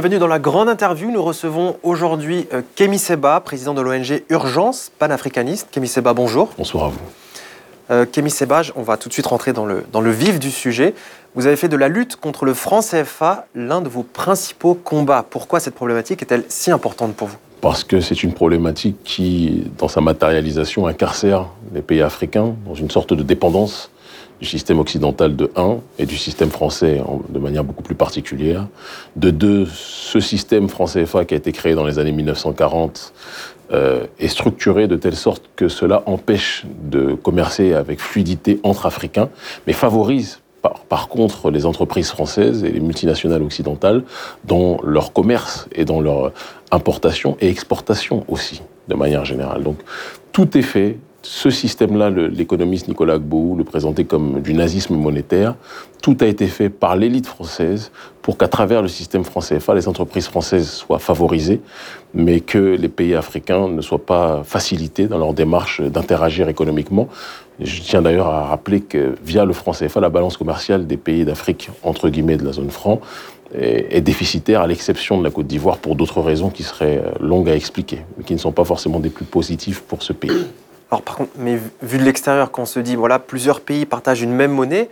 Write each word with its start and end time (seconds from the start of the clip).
bienvenue 0.00 0.18
dans 0.18 0.26
la 0.26 0.38
grande 0.38 0.70
interview. 0.70 1.10
Nous 1.10 1.22
recevons 1.22 1.76
aujourd'hui 1.82 2.48
euh, 2.54 2.62
Kémy 2.74 2.98
Seba, 2.98 3.38
président 3.40 3.74
de 3.74 3.82
l'ONG 3.82 4.22
Urgence 4.30 4.90
panafricaniste. 4.98 5.68
Kémy 5.70 5.88
Seba, 5.88 6.14
bonjour. 6.14 6.48
Bonsoir 6.56 6.84
à 6.84 6.88
vous. 6.88 7.00
Euh, 7.90 8.06
Kémy 8.06 8.30
Seba, 8.30 8.62
on 8.76 8.82
va 8.82 8.96
tout 8.96 9.10
de 9.10 9.12
suite 9.12 9.26
rentrer 9.26 9.52
dans 9.52 9.66
le, 9.66 9.84
dans 9.92 10.00
le 10.00 10.10
vif 10.10 10.40
du 10.40 10.50
sujet. 10.50 10.94
Vous 11.34 11.46
avez 11.46 11.56
fait 11.56 11.68
de 11.68 11.76
la 11.76 11.88
lutte 11.88 12.16
contre 12.16 12.46
le 12.46 12.54
franc 12.54 12.80
CFA 12.80 13.44
l'un 13.54 13.82
de 13.82 13.90
vos 13.90 14.02
principaux 14.02 14.72
combats. 14.72 15.22
Pourquoi 15.28 15.60
cette 15.60 15.74
problématique 15.74 16.22
est-elle 16.22 16.44
si 16.48 16.70
importante 16.70 17.14
pour 17.14 17.28
vous? 17.28 17.36
Parce 17.60 17.84
que 17.84 18.00
c'est 18.00 18.22
une 18.22 18.32
problématique 18.32 18.96
qui, 19.04 19.64
dans 19.76 19.88
sa 19.88 20.00
matérialisation, 20.00 20.86
incarcère 20.86 21.48
les 21.74 21.82
pays 21.82 22.00
africains 22.00 22.54
dans 22.64 22.74
une 22.74 22.90
sorte 22.90 23.12
de 23.12 23.22
dépendance 23.22 23.90
du 24.40 24.46
système 24.46 24.78
occidental 24.78 25.36
de 25.36 25.50
1 25.54 25.78
et 25.98 26.06
du 26.06 26.16
système 26.16 26.50
français 26.50 27.02
de 27.28 27.38
manière 27.38 27.62
beaucoup 27.62 27.82
plus 27.82 27.94
particulière. 27.94 28.66
De 29.16 29.30
deux, 29.30 29.66
ce 29.66 30.18
système 30.18 30.68
franc-CFA 30.68 31.24
qui 31.26 31.34
a 31.34 31.36
été 31.36 31.52
créé 31.52 31.74
dans 31.74 31.84
les 31.84 31.98
années 31.98 32.12
1940 32.12 33.12
euh, 33.72 34.06
est 34.18 34.28
structuré 34.28 34.88
de 34.88 34.96
telle 34.96 35.14
sorte 35.14 35.44
que 35.56 35.68
cela 35.68 36.02
empêche 36.06 36.64
de 36.82 37.14
commercer 37.14 37.74
avec 37.74 38.00
fluidité 38.00 38.58
entre 38.62 38.86
Africains, 38.86 39.28
mais 39.66 39.72
favorise 39.72 40.40
par, 40.88 41.08
contre, 41.08 41.50
les 41.50 41.64
entreprises 41.64 42.10
françaises 42.10 42.64
et 42.64 42.70
les 42.70 42.80
multinationales 42.80 43.42
occidentales 43.42 44.02
dans 44.44 44.78
leur 44.84 45.12
commerce 45.12 45.68
et 45.72 45.84
dans 45.86 46.00
leur 46.00 46.32
importation 46.70 47.36
et 47.40 47.48
exportation 47.48 48.24
aussi, 48.28 48.60
de 48.88 48.94
manière 48.94 49.24
générale. 49.24 49.62
Donc, 49.62 49.78
tout 50.32 50.58
est 50.58 50.62
fait 50.62 50.98
ce 51.22 51.50
système-là, 51.50 52.08
l'économiste 52.10 52.88
Nicolas 52.88 53.18
Gbou 53.18 53.54
le 53.56 53.64
présentait 53.64 54.04
comme 54.04 54.40
du 54.40 54.54
nazisme 54.54 54.94
monétaire. 54.94 55.54
Tout 56.02 56.16
a 56.20 56.26
été 56.26 56.46
fait 56.46 56.70
par 56.70 56.96
l'élite 56.96 57.26
française 57.26 57.92
pour 58.22 58.38
qu'à 58.38 58.48
travers 58.48 58.80
le 58.80 58.88
système 58.88 59.24
français 59.24 59.58
CFA, 59.58 59.74
les 59.74 59.86
entreprises 59.86 60.26
françaises 60.28 60.70
soient 60.70 60.98
favorisées, 60.98 61.60
mais 62.14 62.40
que 62.40 62.58
les 62.58 62.88
pays 62.88 63.14
africains 63.14 63.68
ne 63.68 63.82
soient 63.82 64.04
pas 64.04 64.42
facilités 64.44 65.08
dans 65.08 65.18
leur 65.18 65.34
démarche 65.34 65.82
d'interagir 65.82 66.48
économiquement. 66.48 67.08
Je 67.60 67.82
tiens 67.82 68.00
d'ailleurs 68.00 68.28
à 68.28 68.46
rappeler 68.46 68.80
que 68.80 69.14
via 69.22 69.44
le 69.44 69.52
franc 69.52 69.72
CFA, 69.72 70.00
la 70.00 70.08
balance 70.08 70.38
commerciale 70.38 70.86
des 70.86 70.96
pays 70.96 71.26
d'Afrique, 71.26 71.68
entre 71.82 72.08
guillemets, 72.08 72.38
de 72.38 72.44
la 72.44 72.52
zone 72.52 72.70
franc, 72.70 73.00
est 73.52 74.00
déficitaire, 74.00 74.62
à 74.62 74.66
l'exception 74.66 75.18
de 75.18 75.24
la 75.24 75.30
Côte 75.30 75.48
d'Ivoire, 75.48 75.78
pour 75.78 75.96
d'autres 75.96 76.22
raisons 76.22 76.50
qui 76.50 76.62
seraient 76.62 77.02
longues 77.20 77.50
à 77.50 77.56
expliquer, 77.56 78.06
mais 78.16 78.24
qui 78.24 78.32
ne 78.32 78.38
sont 78.38 78.52
pas 78.52 78.64
forcément 78.64 79.00
des 79.00 79.10
plus 79.10 79.24
positives 79.24 79.82
pour 79.82 80.02
ce 80.02 80.12
pays. 80.12 80.46
Alors 80.90 81.02
par 81.02 81.16
contre, 81.16 81.30
mais 81.38 81.58
vu 81.82 81.98
de 81.98 82.04
l'extérieur, 82.04 82.50
quand 82.50 82.62
on 82.62 82.66
se 82.66 82.80
dit, 82.80 82.96
voilà, 82.96 83.18
plusieurs 83.18 83.60
pays 83.60 83.86
partagent 83.86 84.22
une 84.22 84.32
même 84.32 84.50
monnaie, 84.50 84.88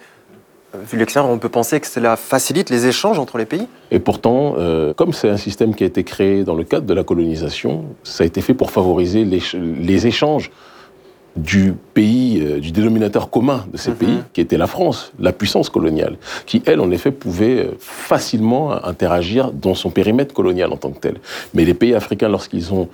euh, 0.74 0.78
vu 0.78 0.96
de 0.96 1.00
l'extérieur, 1.00 1.30
on 1.30 1.38
peut 1.38 1.48
penser 1.48 1.80
que 1.80 1.86
cela 1.86 2.16
facilite 2.16 2.70
les 2.70 2.86
échanges 2.86 3.18
entre 3.18 3.38
les 3.38 3.46
pays 3.46 3.66
Et 3.90 3.98
pourtant, 3.98 4.54
euh, 4.58 4.94
comme 4.94 5.12
c'est 5.12 5.28
un 5.28 5.36
système 5.36 5.74
qui 5.74 5.82
a 5.82 5.86
été 5.86 6.04
créé 6.04 6.44
dans 6.44 6.54
le 6.54 6.64
cadre 6.64 6.86
de 6.86 6.94
la 6.94 7.04
colonisation, 7.04 7.84
ça 8.04 8.22
a 8.22 8.26
été 8.26 8.40
fait 8.40 8.54
pour 8.54 8.70
favoriser 8.70 9.24
les, 9.24 10.06
échanges 10.06 10.52
du 11.36 11.74
pays, 11.94 12.42
euh, 12.42 12.60
du 12.60 12.70
dénominateur 12.70 13.30
commun 13.30 13.64
de 13.72 13.76
ces 13.76 13.90
mhm. 13.90 13.96
pays, 13.96 14.18
qui 14.32 14.40
était 14.40 14.58
la 14.58 14.66
France, 14.68 15.12
la 15.18 15.32
puissance 15.32 15.68
coloniale, 15.68 16.16
qui, 16.46 16.62
elle, 16.66 16.80
en 16.80 16.92
effet, 16.92 17.10
pouvait 17.10 17.70
facilement 17.80 18.72
interagir 18.84 19.50
dans 19.50 19.74
son 19.74 19.90
périmètre 19.90 20.34
colonial 20.34 20.72
en 20.72 20.76
tant 20.76 20.90
que 20.90 21.00
tel. 21.00 21.16
Mais 21.54 21.64
les 21.64 21.74
pays 21.74 21.94
africains, 21.94 22.28
lorsqu'ils 22.28 22.72
ont 22.72 22.88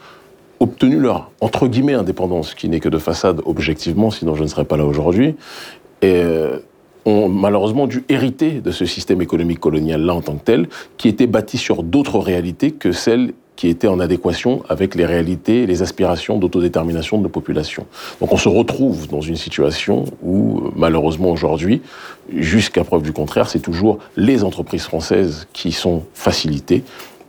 obtenu 0.61 0.99
leur, 0.99 1.31
entre 1.41 1.69
guillemets, 1.69 1.95
indépendance, 1.95 2.55
qui 2.55 2.69
n'est 2.69 2.81
que 2.81 2.89
de 2.89 2.99
façade 2.99 3.41
objectivement, 3.45 4.11
sinon 4.11 4.35
je 4.35 4.43
ne 4.43 4.49
serais 4.49 4.65
pas 4.65 4.77
là 4.77 4.85
aujourd'hui, 4.85 5.35
et 6.03 6.23
euh, 6.23 6.59
ont 7.05 7.29
malheureusement 7.29 7.87
dû 7.87 8.05
hériter 8.09 8.61
de 8.61 8.71
ce 8.71 8.87
système 8.87 9.21
économique 9.21 9.61
colonial-là 9.61 10.15
en 10.15 10.21
tant 10.21 10.37
que 10.37 10.45
tel, 10.45 10.69
qui 10.97 11.09
était 11.09 11.27
bâti 11.27 11.59
sur 11.59 11.83
d'autres 11.83 12.19
réalités 12.19 12.71
que 12.71 12.93
celles 12.93 13.33
qui 13.57 13.69
étaient 13.69 13.89
en 13.89 14.01
adéquation 14.01 14.65
avec 14.69 14.95
les 14.95 15.07
réalités 15.07 15.63
et 15.63 15.67
les 15.67 15.83
aspirations 15.83 16.39
d'autodétermination 16.39 17.19
de 17.19 17.23
nos 17.23 17.29
populations. 17.29 17.87
Donc 18.21 18.33
on 18.33 18.37
se 18.37 18.49
retrouve 18.49 19.07
dans 19.07 19.21
une 19.21 19.37
situation 19.37 20.07
où, 20.23 20.63
malheureusement 20.75 21.31
aujourd'hui, 21.31 21.81
jusqu'à 22.37 22.83
preuve 22.83 23.03
du 23.03 23.13
contraire, 23.13 23.49
c'est 23.49 23.61
toujours 23.61 23.99
les 24.17 24.43
entreprises 24.43 24.83
françaises 24.83 25.47
qui 25.53 25.71
sont 25.71 26.03
facilitées 26.15 26.83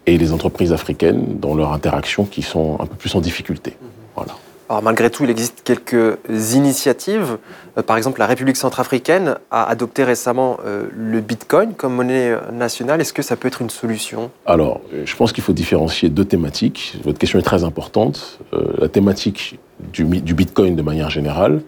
et 0.05 0.17
les 0.17 0.31
entreprises 0.31 0.73
africaines 0.73 1.39
dans 1.39 1.55
leurs 1.55 1.73
interactions 1.73 2.25
qui 2.25 2.41
sont 2.41 2.77
un 2.79 2.85
peu 2.85 2.95
plus 2.95 3.15
en 3.15 3.21
difficulté. 3.21 3.75
Voilà. 4.15 4.35
Alors 4.67 4.81
malgré 4.81 5.11
tout, 5.11 5.23
il 5.23 5.29
existe 5.29 5.61
quelques 5.63 6.17
initiatives. 6.55 7.37
Euh, 7.77 7.83
par 7.83 7.97
exemple, 7.97 8.19
la 8.19 8.25
République 8.25 8.57
centrafricaine 8.57 9.35
a 9.51 9.63
adopté 9.65 10.03
récemment 10.03 10.57
euh, 10.65 10.87
le 10.91 11.21
Bitcoin 11.21 11.73
comme 11.73 11.93
monnaie 11.93 12.31
euh, 12.31 12.51
nationale. 12.51 12.99
Est-ce 12.99 13.13
que 13.13 13.21
ça 13.21 13.35
peut 13.35 13.47
être 13.47 13.61
une 13.61 13.69
solution? 13.69 14.31
Alors, 14.47 14.81
je 15.03 15.15
pense 15.15 15.33
qu'il 15.33 15.43
faut 15.43 15.53
différencier 15.53 16.09
deux 16.09 16.25
thématiques. 16.25 16.97
Votre 17.03 17.19
question 17.19 17.37
est 17.37 17.43
très 17.43 17.63
importante. 17.63 18.39
la 18.79 18.87
thématique 18.87 19.59
du, 19.93 20.03
du, 20.03 20.33
Bitcoin 20.33 20.75
de 20.75 20.81
manière 20.81 21.11
générale 21.11 21.61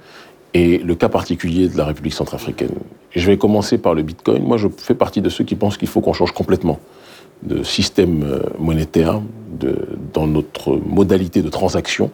et 0.53 0.79
le 0.79 0.95
cas 0.95 1.09
particulier 1.09 1.67
de 1.67 1.77
la 1.77 1.85
République 1.85 2.13
centrafricaine. 2.13 2.73
Je 3.11 3.27
vais 3.27 3.37
commencer 3.37 3.77
par 3.77 3.93
le 3.93 4.01
Bitcoin. 4.01 4.43
Moi, 4.43 4.57
je 4.57 4.67
fais 4.75 4.95
partie 4.95 5.21
de 5.21 5.29
ceux 5.29 5.43
qui 5.43 5.55
pensent 5.55 5.77
qu'il 5.77 5.87
faut 5.87 6.01
qu'on 6.01 6.13
change 6.13 6.31
complètement 6.31 6.79
de 7.43 7.63
système 7.63 8.23
euh, 8.23 8.39
monétaire 8.59 9.21
de, 9.59 9.75
dans 10.13 10.27
notre 10.27 10.75
modalité 10.75 11.41
de 11.41 11.49
transaction 11.49 12.11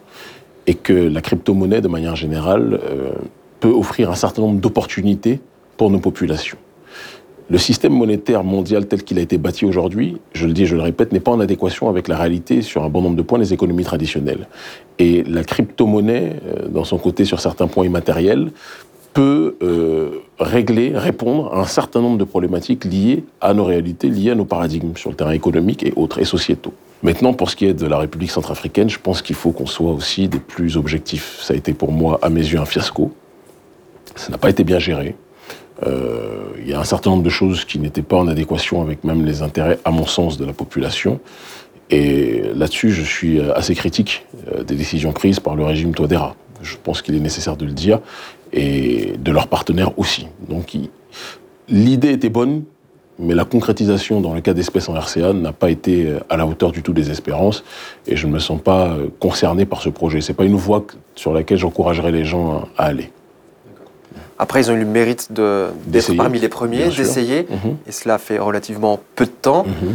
et 0.66 0.74
que 0.74 0.92
la 0.92 1.20
crypto-monnaie, 1.20 1.80
de 1.80 1.88
manière 1.88 2.16
générale, 2.16 2.80
euh, 2.84 3.12
peut 3.60 3.68
offrir 3.70 4.10
un 4.10 4.14
certain 4.14 4.42
nombre 4.42 4.60
d'opportunités 4.60 5.40
pour 5.76 5.90
nos 5.90 5.98
populations. 5.98 6.58
Le 7.50 7.58
système 7.58 7.92
monétaire 7.92 8.42
mondial 8.42 8.86
tel 8.86 9.02
qu'il 9.02 9.18
a 9.18 9.20
été 9.20 9.36
bâti 9.36 9.66
aujourd'hui, 9.66 10.16
je 10.32 10.46
le 10.46 10.54
dis 10.54 10.62
et 10.62 10.66
je 10.66 10.76
le 10.76 10.82
répète, 10.82 11.12
n'est 11.12 11.20
pas 11.20 11.32
en 11.32 11.40
adéquation 11.40 11.90
avec 11.90 12.08
la 12.08 12.16
réalité 12.16 12.62
sur 12.62 12.82
un 12.82 12.88
bon 12.88 13.02
nombre 13.02 13.16
de 13.16 13.22
points 13.22 13.38
des 13.38 13.52
économies 13.52 13.84
traditionnelles. 13.84 14.48
Et 14.98 15.22
la 15.24 15.44
crypto-monnaie, 15.44 16.40
euh, 16.46 16.68
dans 16.68 16.84
son 16.84 16.96
côté 16.96 17.26
sur 17.26 17.40
certains 17.40 17.66
points 17.66 17.84
immatériels, 17.84 18.50
peut 19.14 19.56
euh, 19.62 20.18
régler, 20.38 20.92
répondre 20.94 21.54
à 21.54 21.60
un 21.60 21.66
certain 21.66 22.00
nombre 22.00 22.18
de 22.18 22.24
problématiques 22.24 22.84
liées 22.84 23.24
à 23.40 23.54
nos 23.54 23.64
réalités, 23.64 24.08
liées 24.08 24.32
à 24.32 24.34
nos 24.34 24.44
paradigmes 24.44 24.96
sur 24.96 25.08
le 25.08 25.16
terrain 25.16 25.30
économique 25.30 25.84
et 25.84 25.92
autres, 25.96 26.18
et 26.18 26.24
sociétaux. 26.24 26.74
Maintenant, 27.02 27.32
pour 27.32 27.48
ce 27.48 27.56
qui 27.56 27.66
est 27.66 27.74
de 27.74 27.86
la 27.86 27.98
République 27.98 28.30
centrafricaine, 28.30 28.90
je 28.90 28.98
pense 28.98 29.22
qu'il 29.22 29.36
faut 29.36 29.52
qu'on 29.52 29.66
soit 29.66 29.92
aussi 29.92 30.28
des 30.28 30.40
plus 30.40 30.76
objectifs. 30.76 31.38
Ça 31.42 31.54
a 31.54 31.56
été 31.56 31.72
pour 31.72 31.92
moi, 31.92 32.18
à 32.22 32.28
mes 32.28 32.40
yeux, 32.40 32.58
un 32.58 32.64
fiasco. 32.64 33.12
Ça 34.16 34.30
n'a 34.30 34.38
pas 34.38 34.50
été 34.50 34.64
bien 34.64 34.78
géré. 34.78 35.14
Euh, 35.86 36.46
il 36.60 36.68
y 36.68 36.72
a 36.72 36.80
un 36.80 36.84
certain 36.84 37.10
nombre 37.10 37.22
de 37.22 37.30
choses 37.30 37.64
qui 37.64 37.78
n'étaient 37.78 38.02
pas 38.02 38.16
en 38.16 38.26
adéquation 38.26 38.82
avec 38.82 39.04
même 39.04 39.24
les 39.24 39.42
intérêts, 39.42 39.78
à 39.84 39.90
mon 39.90 40.06
sens, 40.06 40.38
de 40.38 40.44
la 40.44 40.52
population. 40.52 41.20
Et 41.90 42.42
là-dessus, 42.54 42.90
je 42.90 43.02
suis 43.02 43.40
assez 43.40 43.74
critique 43.74 44.26
euh, 44.52 44.64
des 44.64 44.74
décisions 44.74 45.12
prises 45.12 45.40
par 45.40 45.54
le 45.54 45.64
régime 45.64 45.94
Touadéra. 45.94 46.34
Je 46.62 46.76
pense 46.82 47.02
qu'il 47.02 47.14
est 47.14 47.20
nécessaire 47.20 47.56
de 47.56 47.66
le 47.66 47.72
dire 47.72 48.00
et 48.54 49.14
de 49.18 49.32
leurs 49.32 49.48
partenaires 49.48 49.98
aussi. 49.98 50.28
Donc 50.48 50.76
l'idée 51.68 52.12
était 52.12 52.30
bonne, 52.30 52.62
mais 53.18 53.34
la 53.34 53.44
concrétisation 53.44 54.20
dans 54.20 54.32
le 54.32 54.40
cas 54.40 54.54
d'espèces 54.54 54.88
en 54.88 54.94
RCA 54.94 55.32
n'a 55.32 55.52
pas 55.52 55.70
été 55.70 56.06
euh, 56.06 56.20
à 56.30 56.36
la 56.36 56.46
hauteur 56.46 56.72
du 56.72 56.82
tout 56.82 56.92
des 56.92 57.10
espérances 57.10 57.64
et 58.06 58.16
je 58.16 58.26
ne 58.26 58.32
me 58.32 58.38
sens 58.38 58.60
pas 58.60 58.88
euh, 58.88 59.08
concerné 59.20 59.66
par 59.66 59.82
ce 59.82 59.88
projet. 59.88 60.20
Ce 60.20 60.32
n'est 60.32 60.36
pas 60.36 60.44
une 60.44 60.56
voie 60.56 60.84
sur 61.14 61.32
laquelle 61.32 61.58
j'encouragerais 61.58 62.12
les 62.12 62.24
gens 62.24 62.68
à 62.78 62.86
aller. 62.86 63.12
Après, 64.38 64.60
ils 64.60 64.70
ont 64.70 64.74
eu 64.74 64.80
le 64.80 64.86
mérite 64.86 65.30
d'être 65.32 66.16
parmi 66.16 66.40
les 66.40 66.48
premiers, 66.48 66.88
d'essayer, 66.88 67.46
mhm. 67.48 67.76
et 67.86 67.92
cela 67.92 68.18
fait 68.18 68.38
relativement 68.38 68.98
peu 69.14 69.26
de 69.26 69.30
temps. 69.30 69.64
Mhm. 69.64 69.94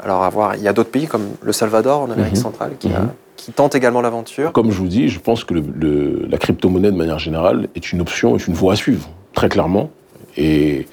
Alors, 0.00 0.24
à 0.24 0.30
voir, 0.30 0.56
il 0.56 0.62
y 0.62 0.68
a 0.68 0.72
d'autres 0.72 0.90
pays 0.90 1.06
comme 1.06 1.26
le 1.42 1.52
Salvador 1.52 2.02
en 2.02 2.10
Amérique 2.10 2.34
mhm. 2.34 2.42
centrale 2.42 2.72
qui 2.78 2.88
a 2.88 3.06
qui 3.38 3.52
tente 3.52 3.74
également 3.74 4.02
l'aventure 4.02 4.52
Comme 4.52 4.70
je 4.70 4.78
vous 4.78 4.88
dis, 4.88 5.08
je 5.08 5.20
pense 5.20 5.44
que 5.44 5.54
la 5.54 6.36
crypto-monnaie, 6.36 6.90
de 6.90 6.96
manière 6.96 7.18
générale, 7.18 7.68
est 7.74 7.92
une 7.92 8.02
option, 8.02 8.36
est 8.36 8.46
une 8.46 8.52
voie 8.52 8.74
à 8.74 8.76
suivre, 8.76 9.08
très 9.32 9.48
clairement. 9.48 9.90
Et 10.36 10.86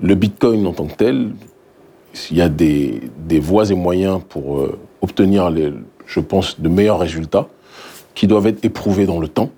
le 0.00 0.14
Bitcoin 0.14 0.66
en 0.66 0.72
tant 0.72 0.86
que 0.86 0.96
tel, 0.96 1.30
il 2.30 2.36
y 2.36 2.42
a 2.42 2.48
des, 2.48 3.00
voies 3.40 3.70
et 3.70 3.74
moyens 3.74 4.20
pour 4.28 4.58
euh, 4.58 4.78
obtenir, 5.00 5.50
je 6.06 6.20
pense, 6.20 6.60
de 6.60 6.68
meilleurs 6.68 6.98
résultats 6.98 7.48
qui 8.14 8.26
doivent 8.26 8.48
être 8.48 8.64
éprouvés 8.64 9.06
dans 9.06 9.20
le 9.20 9.28
temps. 9.28 9.50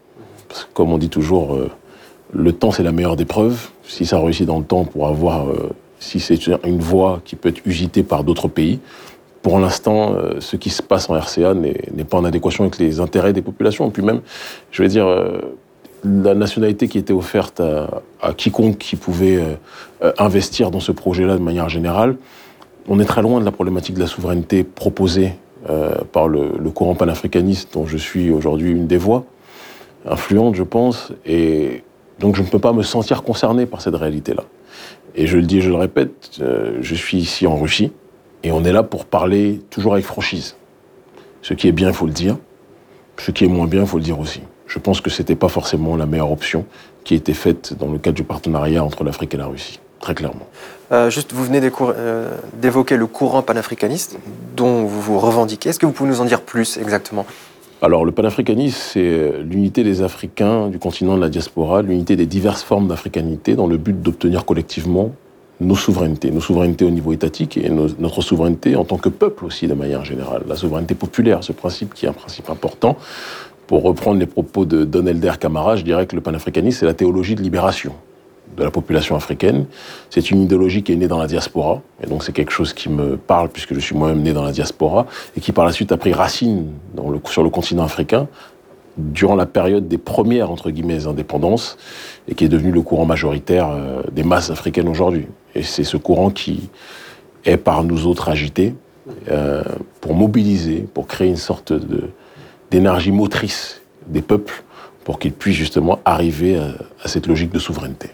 Parce 0.49 0.65
que, 0.65 0.73
comme 0.75 0.93
on 0.93 0.99
dit 0.99 1.09
toujours, 1.09 1.55
euh, 1.55 1.71
le 2.33 2.53
temps, 2.53 2.71
c'est 2.71 2.83
la 2.83 2.93
meilleure 2.93 3.17
des 3.17 3.25
preuves. 3.25 3.71
Si 3.85 4.07
ça 4.07 4.21
réussit 4.21 4.47
dans 4.47 4.59
le 4.59 4.65
temps 4.65 4.85
pour 4.85 5.09
avoir, 5.09 5.49
euh, 5.49 5.71
si 5.99 6.21
c'est 6.21 6.47
une 6.47 6.79
voie 6.79 7.23
qui 7.25 7.37
peut 7.37 7.49
être 7.49 7.63
usitée 7.67 8.03
par 8.03 8.23
d'autres 8.23 8.49
pays, 8.49 8.81
pour 9.45 9.59
l'instant, 9.59 10.15
euh, 10.15 10.41
ce 10.41 10.57
qui 10.57 10.71
se 10.71 10.83
passe 10.83 11.11
en 11.11 11.19
RCA 11.19 11.53
n'est 11.53 12.05
pas 12.09 12.17
en 12.17 12.25
adéquation 12.25 12.65
avec 12.65 12.79
les 12.79 12.99
intérêts 12.99 13.35
des 13.35 13.43
populations. 13.43 13.91
Puis 13.91 14.03
même, 14.03 14.23
je 14.71 14.83
vais 14.83 14.89
dire, 14.89 15.07
euh, 15.07 15.39
la 16.03 16.35
nationalité 16.35 16.89
qui 16.89 16.97
était 16.97 17.13
offerte 17.13 17.61
à, 17.61 18.33
quiconque 18.33 18.79
qui 18.79 18.97
pouvait 18.97 19.37
euh, 19.37 20.13
investir 20.17 20.71
dans 20.71 20.81
ce 20.81 20.93
projet-là 20.93 21.37
de 21.37 21.43
manière 21.43 21.69
générale, 21.69 22.17
on 22.89 22.99
est 23.01 23.05
très 23.05 23.21
loin 23.21 23.39
de 23.39 23.45
la 23.45 23.53
problématique 23.53 23.97
de 23.97 24.01
la 24.01 24.07
souveraineté 24.07 24.65
proposée 24.65 25.33
par 26.13 26.29
le, 26.29 26.71
courant 26.75 26.95
panafricaniste 26.95 27.73
dont 27.73 27.87
je 27.87 27.97
suis 27.97 28.31
aujourd'hui 28.31 28.71
une 28.71 28.87
des 28.87 28.99
voix, 28.99 29.25
influente, 30.05 30.55
je 30.55 30.63
pense, 30.63 31.13
et 31.25 31.83
donc 32.19 32.37
je 32.37 32.43
ne 32.43 32.47
peux 32.47 32.59
pas 32.59 32.75
me 32.75 32.83
sentir 32.83 33.23
concerné 33.23 33.65
par 33.65 33.81
cette 33.81 33.95
réalité-là. 33.95 34.45
Et 35.15 35.27
je 35.27 35.39
le 35.39 35.45
dis 35.45 35.59
et 35.59 35.61
je 35.63 35.71
le 35.71 35.77
répète, 35.77 36.39
je 36.39 36.95
suis 36.95 37.17
ici 37.17 37.47
en 37.47 37.57
Russie, 37.57 37.93
Et 38.45 38.53
on 38.53 38.63
est 38.63 38.73
là 38.73 38.83
pour 38.83 39.07
parler 39.07 39.63
toujours 39.71 39.95
avec 39.95 40.05
franchise. 40.05 40.55
Ce 41.41 41.55
qui 41.55 41.67
est 41.67 41.73
bien, 41.73 41.89
il 41.89 41.95
faut 41.95 42.07
le 42.07 42.13
dire. 42.13 42.37
Ce 43.19 43.31
qui 43.31 43.45
est 43.45 43.49
moins 43.49 43.67
bien, 43.67 43.81
il 43.81 43.87
faut 43.87 43.97
le 43.97 44.05
dire 44.05 44.21
aussi. 44.21 44.43
Je 44.67 44.79
pense 44.79 45.01
que 45.01 45.09
ce 45.09 45.23
n'était 45.23 45.35
pas 45.35 45.49
forcément 45.49 45.97
la 45.97 46.05
meilleure 46.05 46.31
option 46.31 46.67
qui 47.05 47.15
a 47.15 47.17
été 47.17 47.33
faite 47.33 47.75
dans 47.79 47.91
le 47.91 47.99
cadre 47.99 48.17
du 48.17 48.25
partenariat 48.25 48.85
entre 48.85 49.03
l'Afrique 49.03 49.33
et 49.35 49.39
la 49.39 49.47
Russie, 49.47 49.81
très 49.99 50.15
clairement. 50.15 50.47
Euh, 50.93 51.09
juste, 51.09 51.33
vous 51.33 51.45
venez 51.45 51.61
euh, 51.81 52.37
d'évoquer 52.61 52.99
le 52.99 53.07
courant 53.07 53.41
panafricaniste 53.41 54.19
dont 54.57 54.85
vous 54.85 55.01
vous 55.01 55.19
revendiquez. 55.19 55.71
Est-ce 55.71 55.79
que 55.79 55.87
vous 55.87 55.93
pouvez 55.93 56.11
nous 56.11 56.21
en 56.21 56.27
dire 56.27 56.43
plus 56.43 56.77
exactement? 56.77 57.25
Alors, 57.81 58.05
le 58.05 58.13
panafricanisme, 58.13 58.79
c'est 58.79 59.33
l'unité 59.43 59.85
des 59.85 60.03
Africains 60.03 60.69
du 60.69 60.79
continent 60.79 61.17
de 61.17 61.21
la 61.21 61.29
diaspora, 61.31 61.83
l'unité 61.83 62.17
des 62.17 62.27
diverses 62.27 62.63
formes 62.63 62.89
d'africanité 62.89 63.57
dans 63.57 63.67
le 63.67 63.79
but 63.79 64.03
d'obtenir 64.03 64.45
collectivement 64.45 65.13
nos 65.65 65.77
souverainetés, 65.77 66.31
nos 66.31 66.41
souverainetés 66.41 66.85
au 66.85 66.91
niveau 66.91 67.13
étatique 67.13 67.57
et 67.57 67.69
notre 67.71 68.23
souveraineté 68.23 68.77
en 68.77 68.85
tant 68.85 68.99
que 68.99 69.09
peuple 69.09 69.45
aussi 69.45 69.67
de 69.67 69.75
manière 69.75 70.05
générale. 70.05 70.43
La 70.49 70.57
souveraineté 70.57 70.95
populaire, 70.95 71.43
ce 71.43 71.53
principe 71.53 71.95
qui 71.95 72.07
est 72.07 72.09
un 72.09 72.13
principe 72.13 72.51
important. 72.51 72.97
Pour 73.67 73.83
reprendre 73.83 74.21
les 74.21 74.27
propos 74.27 74.67
de 74.67 74.85
Don 74.85 75.07
Elder 75.07 75.33
Camara, 75.41 75.77
je 75.77 75.83
dirais 75.83 76.07
que 76.07 76.15
le 76.15 76.21
panafricanisme, 76.21 76.81
c'est 76.81 76.87
la 76.87 76.95
théologie 76.95 77.35
de 77.35 77.43
libération 77.43 77.93
de 78.57 78.63
la 78.63 78.71
population 78.71 79.17
africaine. 79.17 79.67
C'est 80.11 80.31
une 80.31 80.43
idéologie 80.43 80.83
qui 80.83 80.93
est 80.93 80.97
née 80.97 81.09
dans 81.09 81.19
la 81.19 81.27
diaspora, 81.27 81.81
et 82.03 82.07
donc 82.07 82.23
c'est 82.23 82.33
quelque 82.33 82.53
chose 82.53 82.73
qui 82.73 82.89
me 82.89 83.17
parle 83.17 83.49
puisque 83.49 83.75
je 83.75 83.81
suis 83.81 83.97
moi-même 83.97 84.23
né 84.23 84.33
dans 84.33 84.45
la 84.45 84.53
diaspora, 84.53 85.07
et 85.37 85.41
qui 85.41 85.51
par 85.51 85.65
la 85.65 85.73
suite 85.73 85.93
a 85.93 85.97
pris 85.97 86.13
racine 86.13 86.69
sur 87.25 87.43
le 87.43 87.51
continent 87.51 87.85
africain 87.85 88.29
durant 88.97 89.37
la 89.37 89.47
période 89.47 89.89
des 89.89 89.99
premières, 89.99 90.51
entre 90.51 90.71
guillemets, 90.71 91.07
indépendances, 91.07 91.77
et 92.29 92.35
qui 92.35 92.45
est 92.45 92.49
devenu 92.49 92.71
le 92.71 92.83
courant 92.83 93.07
majoritaire 93.07 93.71
euh, 93.71 94.03
des 94.13 94.23
masses 94.23 94.51
africaines 94.51 94.89
aujourd'hui. 94.89 95.27
Et 95.55 95.63
c'est 95.63 95.85
ce 95.85 95.97
courant 95.97 96.31
qui 96.31 96.69
est 97.45 97.57
par 97.57 97.85
nous 97.85 98.07
autres 98.07 98.29
agité 98.29 98.75
euh, 99.31 99.63
pour 100.01 100.15
mobiliser, 100.15 100.87
pour 100.95 101.07
créer 101.07 101.29
une 101.29 101.37
sorte 101.37 101.73
d'énergie 102.71 103.13
motrice 103.13 103.83
des 104.07 104.23
peuples 104.23 104.65
pour 105.05 105.19
qu'ils 105.19 105.33
puissent 105.33 105.57
justement 105.57 106.01
arriver 106.05 106.59
à 107.03 107.09
cette 107.09 107.27
logique 107.27 107.53
de 107.53 107.59
souveraineté 107.59 108.11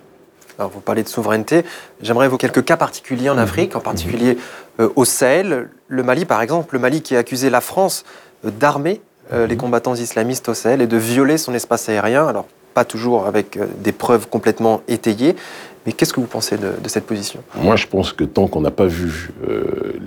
vous 0.69 0.81
parlez 0.81 1.03
de 1.03 1.09
souveraineté. 1.09 1.65
J'aimerais 2.03 2.26
évoquer 2.26 2.49
quelques 2.49 2.65
cas 2.65 2.76
particuliers 2.76 3.31
en 3.31 3.35
mhm. 3.35 3.41
Afrique, 3.41 3.76
en 3.76 3.81
particulier 3.81 4.37
euh, 4.79 4.91
au 4.97 5.05
Sahel. 5.05 5.71
Le 5.88 6.03
Mali, 6.03 6.25
par 6.25 6.43
exemple, 6.43 6.75
le 6.75 6.81
Mali 6.81 7.03
qui 7.03 7.17
a 7.17 7.21
accusé 7.21 7.50
la 7.50 7.61
France 7.61 8.05
euh, 8.44 8.50
d'armer 8.50 9.00
euh, 9.00 9.10
les 9.32 9.47
mhm. 9.47 9.56
combattants 9.56 9.94
islamistes 9.94 10.49
au 10.49 10.55
Sahel 10.55 10.82
et 10.82 10.87
de 10.87 10.97
violer 10.97 11.38
son 11.38 11.55
espace 11.55 11.88
aérien. 11.88 12.27
Alors, 12.27 12.47
pas 12.75 12.85
toujours 12.85 13.27
avec 13.27 13.59
des 13.82 13.93
preuves 13.93 14.29
complètement 14.29 14.82
étayées. 14.88 15.37
Mais 15.87 15.93
qu'est-ce 15.93 16.12
que 16.12 16.21
vous 16.21 16.27
pensez 16.27 16.56
de, 16.59 16.88
cette 16.88 17.06
position? 17.06 17.41
Moi, 17.55 17.75
je 17.77 17.87
pense 17.87 18.12
que 18.12 18.25
tant 18.25 18.49
qu'on 18.49 18.61
n'a 18.61 18.71
pas 18.71 18.87
vu 18.87 19.32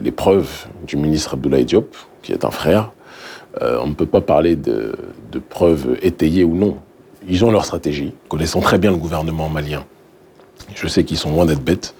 les 0.02 0.12
preuves 0.12 0.68
du 0.86 0.98
ministre 0.98 1.34
Abdoulaye 1.34 1.66
Diop, 1.66 1.96
qui 2.22 2.32
est 2.32 2.46
un 2.46 2.52
frère, 2.52 2.92
on 3.60 3.88
ne 3.88 3.94
peut 3.94 4.06
pas 4.06 4.22
parler 4.22 4.56
de, 4.56 4.96
de 5.32 5.40
preuves 5.40 5.98
étayées 6.04 6.44
ou 6.44 6.56
non. 6.56 6.78
Ils 7.28 7.44
ont 7.44 7.52
leur 7.52 7.66
stratégie, 7.66 8.14
connaissant 8.30 8.62
très 8.62 8.78
bien 8.78 8.92
le 8.92 8.98
gouvernement 8.98 9.50
malien. 9.50 9.84
Je 10.76 10.88
sais 10.88 11.04
qu'ils 11.04 11.18
sont 11.18 11.32
loin 11.32 11.46
d'être 11.46 11.64
bêtes 11.64 11.96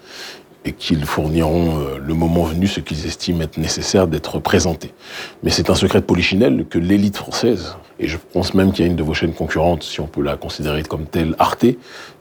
et 0.64 0.72
qu'ils 0.72 1.04
fourniront 1.04 1.78
euh, 1.78 1.98
le 1.98 2.14
moment 2.14 2.44
venu 2.44 2.66
ce 2.66 2.80
qu'ils 2.80 3.06
estiment 3.06 3.42
être 3.42 3.58
nécessaire 3.58 4.06
d'être 4.06 4.38
présentés. 4.38 4.92
Mais 5.42 5.50
c'est 5.50 5.70
un 5.70 5.74
secret 5.74 6.00
de 6.00 6.06
polichinelle 6.06 6.64
que 6.68 6.78
l'élite 6.78 7.16
française, 7.16 7.76
et 7.98 8.08
je 8.08 8.16
pense 8.32 8.54
même 8.54 8.72
qu'il 8.72 8.84
y 8.84 8.88
a 8.88 8.90
une 8.90 8.96
de 8.96 9.02
vos 9.02 9.14
chaînes 9.14 9.34
concurrentes, 9.34 9.82
si 9.82 10.00
on 10.00 10.06
peut 10.06 10.22
la 10.22 10.36
considérer 10.36 10.82
comme 10.82 11.06
telle, 11.06 11.34
Arte, 11.38 11.66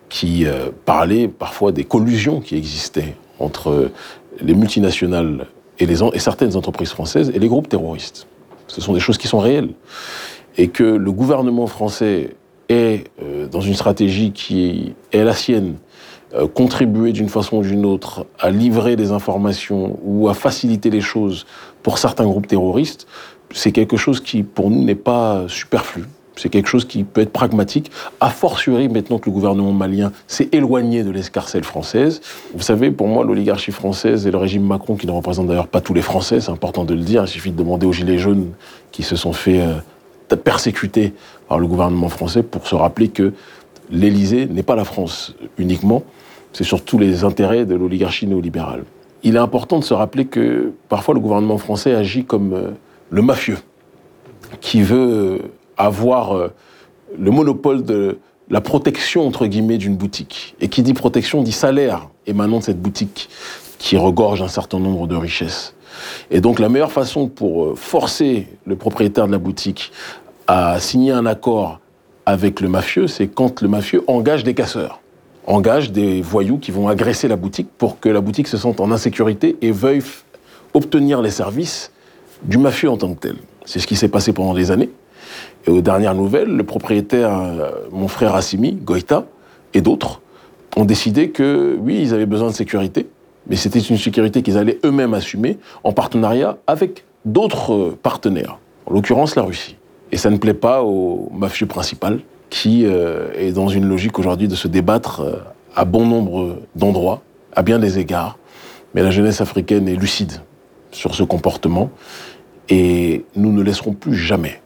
qui 0.09 0.45
euh, 0.45 0.69
parlait 0.85 1.27
parfois 1.27 1.71
des 1.71 1.85
collusions 1.85 2.41
qui 2.41 2.55
existaient 2.55 3.15
entre 3.39 3.91
les 4.41 4.53
multinationales 4.53 5.47
et, 5.79 6.19
certaines 6.19 6.55
entreprises 6.55 6.91
françaises 6.91 7.31
et 7.33 7.39
les 7.39 7.47
groupes 7.47 7.69
terroristes. 7.69 8.27
Ce 8.67 8.81
sont 8.81 8.93
des 8.93 8.99
choses 8.99 9.17
qui 9.17 9.27
sont 9.27 9.39
réelles. 9.39 9.69
Et 10.57 10.67
que 10.67 10.83
le 10.83 11.11
gouvernement 11.11 11.67
français 11.67 12.35
est 12.69 13.05
euh, 13.21 13.47
dans 13.47 13.61
une 13.61 13.73
stratégie 13.73 14.31
qui 14.31 14.93
est 15.11 15.23
la 15.23 15.33
sienne, 15.33 15.75
euh, 15.75 16.22
contribuer 16.53 17.11
d'une 17.11 17.29
façon 17.29 17.57
ou 17.57 17.61
d'une 17.61 17.85
autre 17.85 18.25
à 18.39 18.49
livrer 18.49 18.95
des 18.95 19.11
informations 19.11 19.99
ou 20.03 20.29
à 20.29 20.33
faciliter 20.33 20.89
les 20.89 21.01
choses 21.01 21.45
pour 21.83 21.97
certains 21.97 22.25
groupes 22.25 22.47
terroristes, 22.47 23.07
c'est 23.53 23.71
quelque 23.71 23.97
chose 23.97 24.19
qui, 24.19 24.43
pour 24.43 24.69
nous, 24.69 24.83
n'est 24.83 24.95
pas 24.95 25.43
superflu. 25.47 26.05
C'est 26.35 26.49
quelque 26.49 26.67
chose 26.67 26.85
qui 26.85 27.03
peut 27.03 27.21
être 27.21 27.31
pragmatique, 27.31 27.91
a 28.19 28.29
fortiori 28.29 28.89
maintenant 28.89 29.19
que 29.19 29.27
le 29.27 29.31
gouvernement 29.31 29.71
malien 29.71 30.11
s'est 30.27 30.49
éloigné 30.51 31.03
de 31.03 31.11
l'escarcelle 31.11 31.63
française. 31.63 32.21
Vous 32.55 32.63
savez, 32.63 32.89
pour 32.89 33.07
moi, 33.07 33.23
l'oligarchie 33.23 33.71
française 33.71 34.25
et 34.25 34.31
le 34.31 34.37
régime 34.37 34.63
Macron, 34.63 34.95
qui 34.95 35.05
ne 35.05 35.11
représente 35.11 35.47
d'ailleurs 35.47 35.67
pas 35.67 35.81
tous 35.81 35.93
les 35.93 36.01
Français, 36.01 36.41
c'est 36.41 36.49
important 36.49 36.85
de 36.85 36.95
le 36.95 37.01
dire, 37.01 37.23
il 37.23 37.27
suffit 37.27 37.51
de 37.51 37.57
demander 37.57 37.85
aux 37.85 37.93
Gilets 37.93 38.17
jaunes 38.17 38.53
qui 38.91 39.03
se 39.03 39.15
sont 39.15 39.33
fait 39.33 39.61
euh, 39.61 39.73
persécuter 40.35 41.13
par 41.47 41.59
le 41.59 41.67
gouvernement 41.67 42.09
français 42.09 42.43
pour 42.43 42.67
se 42.67 42.73
rappeler 42.73 43.09
que 43.09 43.33
l'Élysée 43.91 44.47
n'est 44.47 44.63
pas 44.63 44.75
la 44.75 44.85
France 44.85 45.35
uniquement, 45.59 46.03
c'est 46.53 46.63
surtout 46.63 46.97
les 46.97 47.23
intérêts 47.23 47.65
de 47.65 47.75
l'oligarchie 47.75 48.27
néolibérale. 48.27 48.83
Il 49.23 49.35
est 49.35 49.39
important 49.39 49.79
de 49.79 49.83
se 49.83 49.93
rappeler 49.93 50.25
que 50.25 50.71
parfois 50.87 51.13
le 51.13 51.19
gouvernement 51.19 51.57
français 51.57 51.93
agit 51.93 52.25
comme 52.25 52.53
euh, 52.53 52.71
le 53.09 53.21
mafieux, 53.21 53.57
qui 54.61 54.81
veut 54.81 54.97
euh, 54.97 55.37
avoir 55.77 56.35
euh, 56.35 56.53
le 57.17 57.31
monopole 57.31 57.83
de 57.83 58.19
la 58.49 58.61
protection, 58.61 59.25
entre 59.25 59.47
guillemets, 59.47 59.77
d'une 59.77 59.95
boutique. 59.95 60.55
Et 60.59 60.67
qui 60.67 60.83
dit 60.83 60.93
protection 60.93 61.41
dit 61.41 61.51
salaire 61.51 62.09
émanant 62.27 62.59
de 62.59 62.63
cette 62.63 62.81
boutique, 62.81 63.29
qui 63.79 63.97
regorge 63.97 64.41
un 64.41 64.47
certain 64.47 64.79
nombre 64.79 65.07
de 65.07 65.15
richesses. 65.15 65.73
Et 66.29 66.41
donc 66.41 66.59
la 66.59 66.69
meilleure 66.69 66.91
façon 66.91 67.27
pour 67.27 67.77
forcer 67.77 68.47
le 68.65 68.75
propriétaire 68.75 69.27
de 69.27 69.31
la 69.31 69.37
boutique 69.37 69.91
à 70.47 70.79
signer 70.79 71.11
un 71.11 71.25
accord 71.25 71.79
avec 72.25 72.61
le 72.61 72.67
mafieux, 72.67 73.07
c'est 73.07 73.27
quand 73.27 73.61
le 73.61 73.67
mafieux 73.67 74.03
engage 74.07 74.43
des 74.43 74.53
casseurs 74.53 75.02
engage 75.47 75.91
des 75.91 76.21
voyous 76.21 76.57
qui 76.57 76.71
vont 76.71 76.87
agresser 76.87 77.27
la 77.27 77.35
boutique 77.35 77.69
pour 77.77 77.99
que 77.99 78.09
la 78.09 78.21
boutique 78.21 78.47
se 78.47 78.57
sente 78.57 78.79
en 78.79 78.91
insécurité 78.91 79.57
et 79.61 79.71
veuille 79.71 80.01
obtenir 80.73 81.21
les 81.21 81.31
services 81.31 81.91
du 82.43 82.57
mafieux 82.57 82.89
en 82.89 82.97
tant 82.97 83.13
que 83.13 83.19
tel. 83.19 83.35
C'est 83.65 83.79
ce 83.79 83.87
qui 83.87 83.95
s'est 83.95 84.09
passé 84.09 84.33
pendant 84.33 84.53
des 84.53 84.71
années. 84.71 84.89
Et 85.65 85.69
aux 85.69 85.81
dernières 85.81 86.15
nouvelles, 86.15 86.49
le 86.49 86.63
propriétaire, 86.63 87.31
euh, 87.33 87.71
mon 87.91 88.07
frère 88.07 88.35
Assimi, 88.35 88.73
Goïta, 88.73 89.25
et 89.73 89.81
d'autres, 89.81 90.21
ont 90.75 90.85
décidé 90.85 91.29
que, 91.29 91.77
oui, 91.79 91.99
ils 92.01 92.13
avaient 92.13 92.25
besoin 92.25 92.49
de 92.49 92.53
sécurité, 92.53 93.07
mais 93.47 93.55
c'était 93.55 93.79
une 93.79 93.97
sécurité 93.97 94.41
qu'ils 94.41 94.57
allaient 94.57 94.79
eux-mêmes 94.83 95.13
assumer 95.13 95.57
en 95.83 95.93
partenariat 95.93 96.57
avec 96.67 97.05
d'autres 97.25 97.73
euh, 97.73 97.99
partenaires, 98.01 98.59
en 98.85 98.93
l'occurrence 98.93 99.35
la 99.35 99.43
Russie. 99.43 99.77
Et 100.11 100.17
ça 100.17 100.29
ne 100.29 100.37
plaît 100.37 100.53
pas 100.53 100.83
au 100.83 101.31
mafieux 101.33 101.65
principal, 101.65 102.19
qui 102.53 102.85
euh, 102.85 103.29
est 103.35 103.51
dans 103.51 103.67
une 103.67 103.85
logique 103.85 104.19
aujourd'hui 104.19 104.47
de 104.47 104.53
se 104.53 104.67
débattre 104.67 105.21
euh, 105.21 105.37
à 105.75 105.85
bon 105.85 106.05
nombre 106.05 106.59
d'endroits, 106.75 107.23
à 107.55 107.63
bien 107.63 107.79
des 107.79 107.97
égards. 107.97 108.37
Mais 108.93 109.01
la 109.01 109.09
jeunesse 109.09 109.41
africaine 109.41 109.87
est 109.87 109.95
lucide 109.95 110.33
sur 110.91 111.15
ce 111.15 111.23
comportement 111.23 111.89
et 112.69 113.25
nous 113.35 113.51
ne 113.51 113.63
laisserons 113.63 113.93
plus 113.93 114.13
jamais 114.13 114.61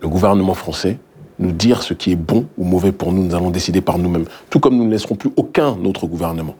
le 0.00 0.08
gouvernement 0.08 0.54
français 0.54 0.98
nous 1.38 1.52
dire 1.52 1.84
ce 1.84 1.94
qui 1.94 2.10
est 2.10 2.16
bon 2.16 2.46
ou 2.58 2.64
mauvais 2.64 2.90
pour 2.90 3.12
nous. 3.12 3.22
Nous 3.22 3.34
allons 3.36 3.50
décider 3.50 3.80
par 3.80 3.98
nous-mêmes. 3.98 4.24
Tout 4.50 4.58
comme 4.58 4.76
nous 4.76 4.84
ne 4.84 4.90
laisserons 4.90 5.14
plus 5.14 5.30
aucun 5.36 5.76
autre 5.84 6.08
gouvernement. 6.08 6.56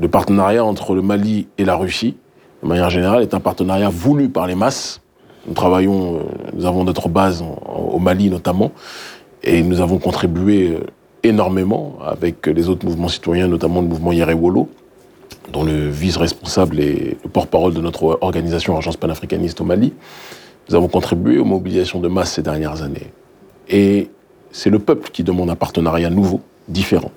Le 0.00 0.08
partenariat 0.08 0.64
entre 0.64 0.94
le 0.94 1.02
Mali 1.02 1.46
et 1.58 1.66
la 1.66 1.76
Russie, 1.76 2.16
de 2.62 2.68
manière 2.68 2.88
générale, 2.88 3.20
est 3.20 3.34
un 3.34 3.40
partenariat 3.40 3.90
voulu 3.90 4.30
par 4.30 4.46
les 4.46 4.54
masses. 4.54 5.02
Nous 5.46 5.52
travaillons, 5.52 6.16
euh, 6.16 6.20
nous 6.54 6.64
avons 6.64 6.84
notre 6.84 7.10
base 7.10 7.44
au 7.66 7.98
Mali 7.98 8.30
notamment, 8.30 8.72
et 9.42 9.62
nous 9.62 9.80
avons 9.80 9.98
contribué 9.98 10.70
euh, 10.70 10.80
énormément 11.22 11.98
avec 12.04 12.46
les 12.46 12.68
autres 12.68 12.86
mouvements 12.86 13.08
citoyens, 13.08 13.48
notamment 13.48 13.80
le 13.80 13.88
mouvement 13.88 14.12
Yerewolo, 14.12 14.68
dont 15.52 15.64
le 15.64 15.88
vice-responsable 15.88 16.80
est 16.80 17.16
le 17.22 17.30
porte-parole 17.30 17.74
de 17.74 17.80
notre 17.80 18.18
organisation 18.20 18.76
Agence 18.76 18.96
panafricaniste 18.96 19.60
au 19.60 19.64
Mali. 19.64 19.92
Nous 20.68 20.74
avons 20.74 20.88
contribué 20.88 21.38
aux 21.38 21.44
mobilisations 21.44 22.00
de 22.00 22.08
masse 22.08 22.32
ces 22.32 22.42
dernières 22.42 22.82
années. 22.82 23.12
Et 23.68 24.10
c'est 24.50 24.70
le 24.70 24.78
peuple 24.78 25.10
qui 25.10 25.22
demande 25.22 25.50
un 25.50 25.56
partenariat 25.56 26.10
nouveau, 26.10 26.40
différent. 26.68 27.12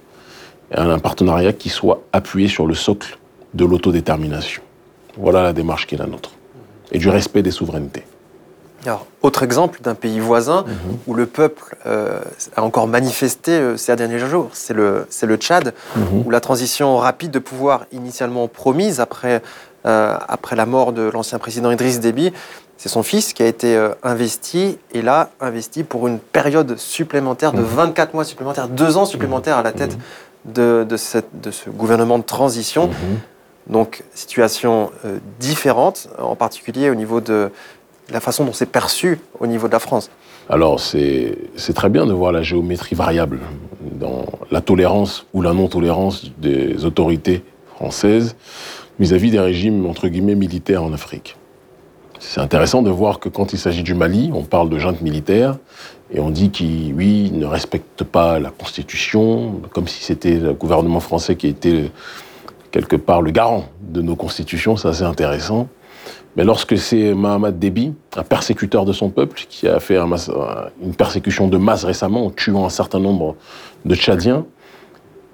Un 0.72 1.00
partenariat 1.00 1.54
qui 1.54 1.70
soit 1.70 2.04
appuyé 2.14 2.48
sur 2.48 2.68
le 2.68 2.76
socle 2.76 3.18
de 3.54 3.66
l'autodétermination. 3.66 4.62
Voilà 5.18 5.42
la 5.42 5.54
démarche 5.54 5.88
qui 5.88 5.96
est 5.96 5.98
la 5.98 6.06
nôtre. 6.06 6.32
Et 6.92 7.00
du 7.00 7.10
respect 7.10 7.42
des 7.42 7.52
souverainetés. 7.52 8.04
Alors, 8.86 9.06
autre 9.22 9.44
exemple 9.44 9.82
d'un 9.82 9.96
pays 9.96 10.20
voisin 10.20 10.64
mhm. 10.66 10.98
où 11.08 11.14
le 11.14 11.26
peuple 11.26 11.76
euh, 11.86 12.22
a 12.56 12.64
encore 12.64 12.88
manifesté 12.88 13.52
euh, 13.52 13.78
ces 13.78 13.96
derniers 13.96 14.20
jours, 14.20 14.50
c'est 14.54 14.74
le, 14.74 15.06
le 15.22 15.36
Tchad, 15.36 15.74
mhm. 15.96 16.24
où 16.26 16.30
la 16.30 16.40
transition 16.40 16.98
rapide 16.98 17.32
de 17.32 17.40
pouvoir 17.40 17.86
initialement 17.92 18.48
promise 18.48 19.00
après, 19.02 19.42
euh, 19.86 20.16
après 20.28 20.56
la 20.56 20.66
mort 20.66 20.94
de 20.94 21.10
l'ancien 21.10 21.40
président 21.40 21.72
Idriss 21.72 22.00
Déby, 22.00 22.32
c'est 22.78 22.90
son 22.90 23.04
fils 23.04 23.34
qui 23.34 23.44
a 23.44 23.48
été 23.48 23.90
investi, 24.04 24.78
et 24.94 25.02
là, 25.02 25.32
investi 25.42 25.84
pour 25.84 26.08
une 26.08 26.18
période 26.18 26.78
supplémentaire 26.78 27.52
de 27.52 27.62
24 27.62 28.10
mhm. 28.10 28.16
mois 28.16 28.24
supplémentaires, 28.24 28.70
deux 28.70 28.96
ans 28.96 29.06
supplémentaires 29.06 29.58
à 29.58 29.64
la 29.64 29.74
tête 29.74 29.98
de, 30.46 30.86
de, 30.88 30.96
cette, 30.96 31.42
de 31.42 31.52
ce 31.52 31.70
gouvernement 31.70 32.18
de 32.18 32.24
transition. 32.24 32.90
Donc, 33.68 34.04
situation 34.16 34.92
différente, 35.42 36.08
en 36.18 36.38
particulier 36.38 36.90
au 36.90 36.96
niveau 36.96 37.20
de 37.20 37.52
la 38.12 38.20
façon 38.20 38.46
dont 38.46 38.54
c'est 38.54 38.66
perçu 38.66 39.20
au 39.40 39.48
niveau 39.48 39.68
de 39.68 39.74
la 39.74 39.80
France. 39.80 40.10
Alors, 40.50 40.80
c'est 40.80 41.36
très 41.76 41.90
bien 41.90 42.06
de 42.06 42.14
voir 42.14 42.32
la 42.32 42.42
géométrie 42.42 42.96
variable 42.96 43.40
dans 43.82 44.26
la 44.52 44.62
tolérance 44.62 45.26
ou 45.34 45.42
la 45.42 45.54
non-tolérance 45.54 46.32
des 46.38 46.86
autorités 46.86 47.44
françaises 47.76 48.36
vis-à-vis 49.00 49.32
des 49.32 49.40
régimes, 49.40 49.86
entre 49.86 50.08
guillemets, 50.08 50.36
militaires 50.36 50.84
en 50.84 50.92
Afrique. 50.92 51.38
C'est 52.20 52.42
intéressant 52.42 52.82
de 52.82 52.90
voir 52.90 53.20
que 53.20 53.30
quand 53.30 53.54
il 53.54 53.60
s'agit 53.60 53.84
du 53.84 53.94
Mali, 53.94 54.30
on 54.34 54.44
parle 54.44 54.70
de 54.70 54.78
junte 54.78 55.02
militaire, 55.02 55.58
et 56.12 56.20
on 56.20 56.32
dit 56.32 56.50
qu'ils, 56.50 56.94
oui, 56.94 57.32
ne 57.32 57.46
respectent 57.46 58.04
pas 58.04 58.40
la 58.40 58.50
Constitution, 58.50 59.62
comme 59.72 59.88
si 59.88 60.04
c'était 60.04 60.36
le 60.36 60.54
gouvernement 60.54 61.00
français 61.00 61.36
qui 61.36 61.48
était 61.48 61.92
quelque 62.72 62.96
part 62.96 63.22
le 63.22 63.32
garant 63.32 63.66
de 63.82 64.02
nos 64.02 64.16
constitutions, 64.16 64.76
c'est 64.76 64.88
assez 64.88 65.04
intéressant. 65.04 65.68
Mais 66.36 66.44
lorsque 66.44 66.78
c'est 66.78 67.14
Mahamat 67.14 67.52
Déby, 67.52 67.94
un 68.16 68.24
persécuteur 68.24 68.86
de 68.86 68.94
son 68.94 69.10
peuple, 69.10 69.46
qui 69.50 69.68
a 69.68 69.80
fait 69.80 69.98
une 69.98 70.96
persécution 70.96 71.48
de 71.48 71.58
masse 71.58 71.84
récemment 71.84 72.28
en 72.28 72.30
tuant 72.30 72.66
un 72.66 72.70
certain 72.70 73.00
nombre 73.00 73.36
de 73.86 73.96
Tchadiens, 73.96 74.46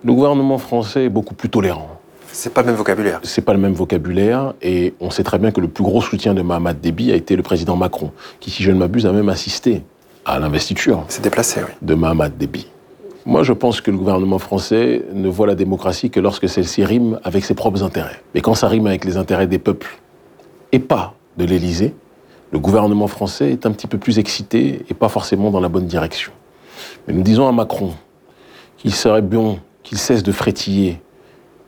le 0.03 0.13
gouvernement 0.13 0.57
français 0.57 1.05
est 1.05 1.09
beaucoup 1.09 1.33
plus 1.33 1.49
tolérant. 1.49 1.89
C'est 2.31 2.53
pas 2.53 2.61
le 2.61 2.67
même 2.67 2.75
vocabulaire. 2.75 3.19
C'est 3.23 3.43
pas 3.43 3.53
le 3.53 3.59
même 3.59 3.73
vocabulaire, 3.73 4.53
et 4.61 4.93
on 4.99 5.09
sait 5.09 5.23
très 5.23 5.39
bien 5.39 5.51
que 5.51 5.61
le 5.61 5.67
plus 5.67 5.83
gros 5.83 6.01
soutien 6.01 6.33
de 6.33 6.41
Mahamat 6.41 6.73
Déby 6.73 7.11
a 7.11 7.15
été 7.15 7.35
le 7.35 7.43
président 7.43 7.75
Macron, 7.75 8.11
qui, 8.39 8.51
si 8.51 8.61
je 8.61 8.71
ne 8.71 8.77
m'abuse, 8.77 9.05
a 9.05 9.11
même 9.11 9.29
assisté 9.29 9.83
à 10.25 10.39
l'investiture. 10.39 11.05
C'est 11.07 11.23
déplacé, 11.23 11.61
oui. 11.61 11.71
De 11.81 11.95
Mahamat 11.95 12.29
Déby. 12.29 12.67
Moi, 13.25 13.41
je 13.41 13.53
pense 13.53 13.81
que 13.81 13.89
le 13.89 13.97
gouvernement 13.97 14.37
français 14.37 15.03
ne 15.13 15.27
voit 15.29 15.47
la 15.47 15.55
démocratie 15.55 16.11
que 16.11 16.19
lorsque 16.19 16.47
celle-ci 16.47 16.83
rime 16.83 17.19
avec 17.23 17.43
ses 17.43 17.55
propres 17.55 17.81
intérêts. 17.81 18.21
Mais 18.35 18.41
quand 18.41 18.53
ça 18.53 18.67
rime 18.67 18.85
avec 18.85 19.05
les 19.05 19.17
intérêts 19.17 19.47
des 19.47 19.57
peuples 19.57 19.99
et 20.75 20.79
pas 20.79 21.13
de 21.37 21.45
l'Élysée, 21.45 21.93
le 22.51 22.59
gouvernement 22.59 23.07
français 23.07 23.49
est 23.49 23.65
un 23.65 23.71
petit 23.71 23.87
peu 23.87 23.97
plus 23.97 24.19
excité 24.19 24.85
et 24.89 24.93
pas 24.93 25.07
forcément 25.07 25.49
dans 25.49 25.61
la 25.61 25.69
bonne 25.69 25.87
direction. 25.87 26.33
Mais 27.07 27.13
nous 27.13 27.21
disons 27.21 27.47
à 27.47 27.53
Macron 27.53 27.93
qu'il 28.77 28.93
serait 28.93 29.21
bon 29.21 29.59
qu'il 29.83 29.97
cesse 29.97 30.21
de 30.21 30.33
frétiller 30.33 30.99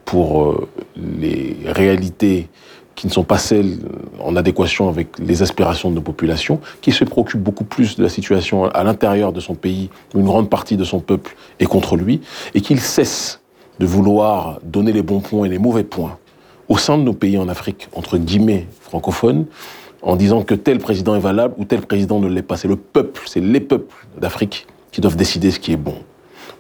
pour 0.04 0.44
euh, 0.44 0.68
les 0.98 1.56
réalités 1.66 2.50
qui 2.96 3.08
ne 3.08 3.12
sont 3.14 3.24
pas 3.24 3.38
celles 3.38 3.78
en 4.20 4.36
adéquation 4.36 4.90
avec 4.90 5.20
les 5.20 5.42
aspirations 5.42 5.90
de 5.90 5.96
nos 5.96 6.02
populations, 6.02 6.60
qui 6.82 6.92
se 6.92 7.06
préoccupe 7.06 7.40
beaucoup 7.40 7.64
plus 7.64 7.96
de 7.96 8.04
la 8.04 8.10
situation 8.10 8.66
à 8.66 8.84
l'intérieur 8.84 9.32
de 9.32 9.40
son 9.40 9.56
pays, 9.56 9.90
où 10.16 10.20
une 10.20 10.26
grande 10.26 10.50
partie 10.50 10.76
de 10.76 10.84
son 10.84 11.00
peuple 11.00 11.38
est 11.60 11.66
contre 11.66 11.96
lui, 11.96 12.20
et 12.56 12.62
qu'il 12.62 12.82
cesse 12.82 13.40
de 13.80 13.86
vouloir 13.86 14.60
donner 14.64 14.92
les 14.92 15.04
bons 15.04 15.20
points 15.22 15.46
et 15.46 15.50
les 15.50 15.60
mauvais 15.60 15.84
points 15.84 16.18
au 16.70 16.78
sein 16.78 16.98
de 16.98 17.04
nos 17.04 17.14
pays 17.14 17.38
en 17.38 17.48
Afrique, 17.50 17.88
entre 17.94 18.18
guillemets 18.18 18.68
francophones, 18.82 19.46
en 20.02 20.16
disant 20.16 20.44
que 20.44 20.54
tel 20.54 20.80
président 20.80 21.16
est 21.16 21.20
valable 21.20 21.56
ou 21.58 21.66
tel 21.66 21.82
président 21.82 22.20
ne 22.20 22.28
l'est 22.28 22.42
pas. 22.42 22.58
C'est 22.58 22.68
le 22.68 22.76
peuple, 22.76 23.24
c'est 23.26 23.40
les 23.40 23.60
peuples 23.60 23.96
d'Afrique 24.20 24.68
qui 24.92 25.02
doivent 25.02 25.16
décider 25.16 25.52
ce 25.52 25.60
qui 25.60 25.74
est 25.74 25.78
bon 25.78 25.96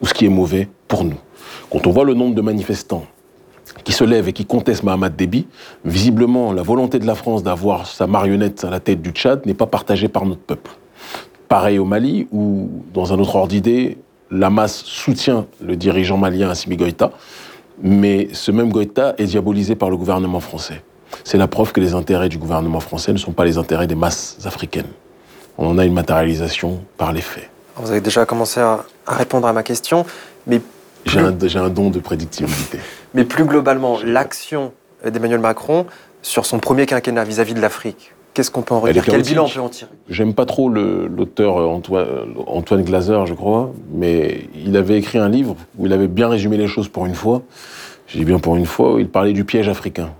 ou 0.02 0.08
ce 0.08 0.14
qui 0.14 0.26
est 0.26 0.30
mauvais 0.30 0.68
pour 0.88 1.04
nous. 1.04 1.18
Quand 1.70 1.86
on 1.88 1.92
voit 1.92 2.06
le 2.06 2.14
nombre 2.14 2.36
de 2.36 2.42
manifestants 2.42 3.06
qui 3.84 3.92
se 3.92 4.04
lève 4.04 4.28
et 4.28 4.34
qui 4.34 4.46
conteste 4.46 4.84
Mahamat 4.84 5.10
Déby, 5.10 5.48
visiblement, 5.86 6.52
la 6.54 6.62
volonté 6.62 7.00
de 7.00 7.06
la 7.06 7.16
France 7.16 7.44
d'avoir 7.44 7.88
sa 7.88 8.08
marionnette 8.08 8.64
à 8.64 8.70
la 8.70 8.80
tête 8.80 9.02
du 9.02 9.12
Tchad 9.12 9.46
n'est 9.46 9.54
pas 9.54 9.66
partagée 9.66 10.08
par 10.08 10.26
notre 10.26 10.42
peuple. 10.42 10.72
Pareil 11.48 11.80
au 11.80 11.86
Mali, 11.86 12.28
où, 12.32 12.70
dans 12.94 13.14
un 13.14 13.20
autre 13.20 13.36
ordre 13.36 13.50
d'idée, 13.50 13.98
la 14.32 14.50
masse 14.50 14.84
soutient 14.84 15.46
le 15.62 15.76
dirigeant 15.76 16.18
malien 16.18 16.50
Assimi 16.50 16.76
Goïta, 16.76 17.12
mais 17.81 18.29
ce 18.34 18.51
même 18.51 18.72
Goïta 18.72 19.15
est 19.17 19.25
diabolisé 19.25 19.75
par 19.75 19.89
le 19.89 19.98
gouvernement 19.98 20.39
français. 20.39 20.81
C'est 21.24 21.38
la 21.38 21.48
preuve 21.48 21.72
que 21.72 21.79
les 21.79 21.93
intérêts 21.93 22.29
du 22.29 22.38
gouvernement 22.38 22.79
français 22.79 23.13
ne 23.13 23.17
sont 23.17 23.31
pas 23.31 23.46
les 23.46 23.57
intérêts 23.57 23.88
des 23.88 23.96
masses 23.96 24.38
africaines. 24.46 24.88
On 25.57 25.67
en 25.67 25.77
a 25.77 25.86
une 25.86 25.93
matérialisation 25.93 26.81
par 26.98 27.13
les 27.13 27.22
faits. 27.22 27.50
Vous 27.77 27.91
avez 27.91 28.01
déjà 28.01 28.25
commencé 28.25 28.60
à, 28.60 28.86
répondre 29.05 29.48
à 29.48 29.53
ma 29.53 29.63
question, 29.63 30.05
mais 30.46 30.62
j'ai 31.05 31.19
un, 31.19 31.69
don 31.69 31.89
de 31.89 32.00
prédictibilité. 32.00 32.79
Mais 33.13 33.24
plus 33.24 33.46
globalement, 33.46 34.00
l'action 34.03 34.74
d'Emmanuel 35.05 35.39
Macron 35.39 35.86
sur 36.22 36.46
son 36.46 36.60
premier 36.60 36.86
quinquennat 36.86 37.24
vis-à-vis 37.24 37.53
de 37.53 37.62
l'Afrique, 37.62 38.13
qu'est-ce 38.38 38.51
qu'on 38.51 38.62
peut 38.62 38.75
en 38.75 38.82
retirer 38.82 39.03
Quel 39.03 39.24
bilan 39.24 39.46
on 39.46 39.50
peut 39.50 39.60
en 39.60 39.70
tirer 39.70 39.89
J'aime 40.10 40.36
pas 40.36 40.46
trop 40.46 40.70
l'auteur 40.70 41.56
Antoine, 41.56 42.36
Antoine 42.46 42.84
Glaser, 42.84 43.25
je 43.25 43.34
crois, 43.34 43.72
mais 43.91 44.41
il 44.63 44.77
avait 44.77 45.00
écrit 45.00 45.17
un 45.17 45.27
livre 45.27 45.56
où 45.79 45.88
il 45.88 45.94
avait 45.94 46.08
bien 46.08 46.27
résumé 46.29 46.56
les 46.56 46.67
choses 46.67 46.88
pour 46.88 47.08
une 47.08 47.15
fois. 47.15 47.41
Je 48.06 48.20
dis 48.20 48.25
bien 48.25 48.38
pour 48.38 48.56
une 48.56 48.67
fois, 48.67 48.98
il 49.00 49.10
parlait 49.10 49.34
du 49.34 49.44
piège 49.44 49.67
africain. 49.70 50.12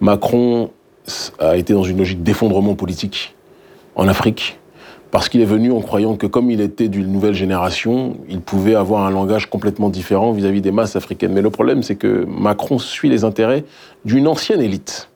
Macron 0.00 0.70
a 1.38 1.56
été 1.56 1.72
dans 1.72 1.84
une 1.84 1.98
logique 1.98 2.24
d'effondrement 2.24 2.74
politique 2.74 3.36
en 3.94 4.08
Afrique 4.08 4.58
parce 5.12 5.28
qu'il 5.28 5.40
est 5.40 5.44
venu 5.44 5.70
en 5.70 5.82
croyant 5.82 6.16
que 6.16 6.26
comme 6.26 6.50
il 6.50 6.60
était 6.60 6.88
d'une 6.88 7.12
nouvelle 7.12 7.34
génération, 7.34 8.16
il 8.28 8.40
pouvait 8.40 8.74
avoir 8.74 9.06
un 9.06 9.10
langage 9.10 9.48
complètement 9.48 9.88
différent 9.88 10.32
vis-à-vis 10.32 10.62
des 10.62 10.72
masses 10.72 10.96
africaines. 10.96 11.32
Mais 11.32 11.42
le 11.42 11.50
problème, 11.50 11.84
c'est 11.84 11.94
que 11.94 12.24
Macron 12.24 12.80
suit 12.80 13.08
les 13.08 13.22
intérêts 13.22 13.64
d'une 14.04 14.26
ancienne 14.26 14.60
élite 14.60 15.10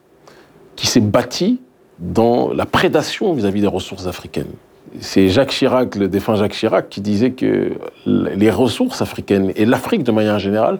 qui 0.77 0.87
s'est 0.87 1.01
bâtie 1.01 1.59
dans 2.01 2.51
la 2.51 2.65
prédation 2.65 3.33
vis-à-vis 3.33 3.61
des 3.61 3.67
ressources 3.67 4.07
africaines. 4.07 4.51
C'est 4.99 5.29
Jacques 5.29 5.51
Chirac, 5.51 5.95
le 5.95 6.09
défunt 6.09 6.35
Jacques 6.35 6.53
Chirac, 6.53 6.89
qui 6.89 6.99
disait 6.99 7.31
que 7.31 7.73
les 8.05 8.49
ressources 8.49 9.01
africaines 9.01 9.53
et 9.55 9.65
l'Afrique 9.65 10.03
de 10.03 10.11
manière 10.11 10.39
générale, 10.39 10.79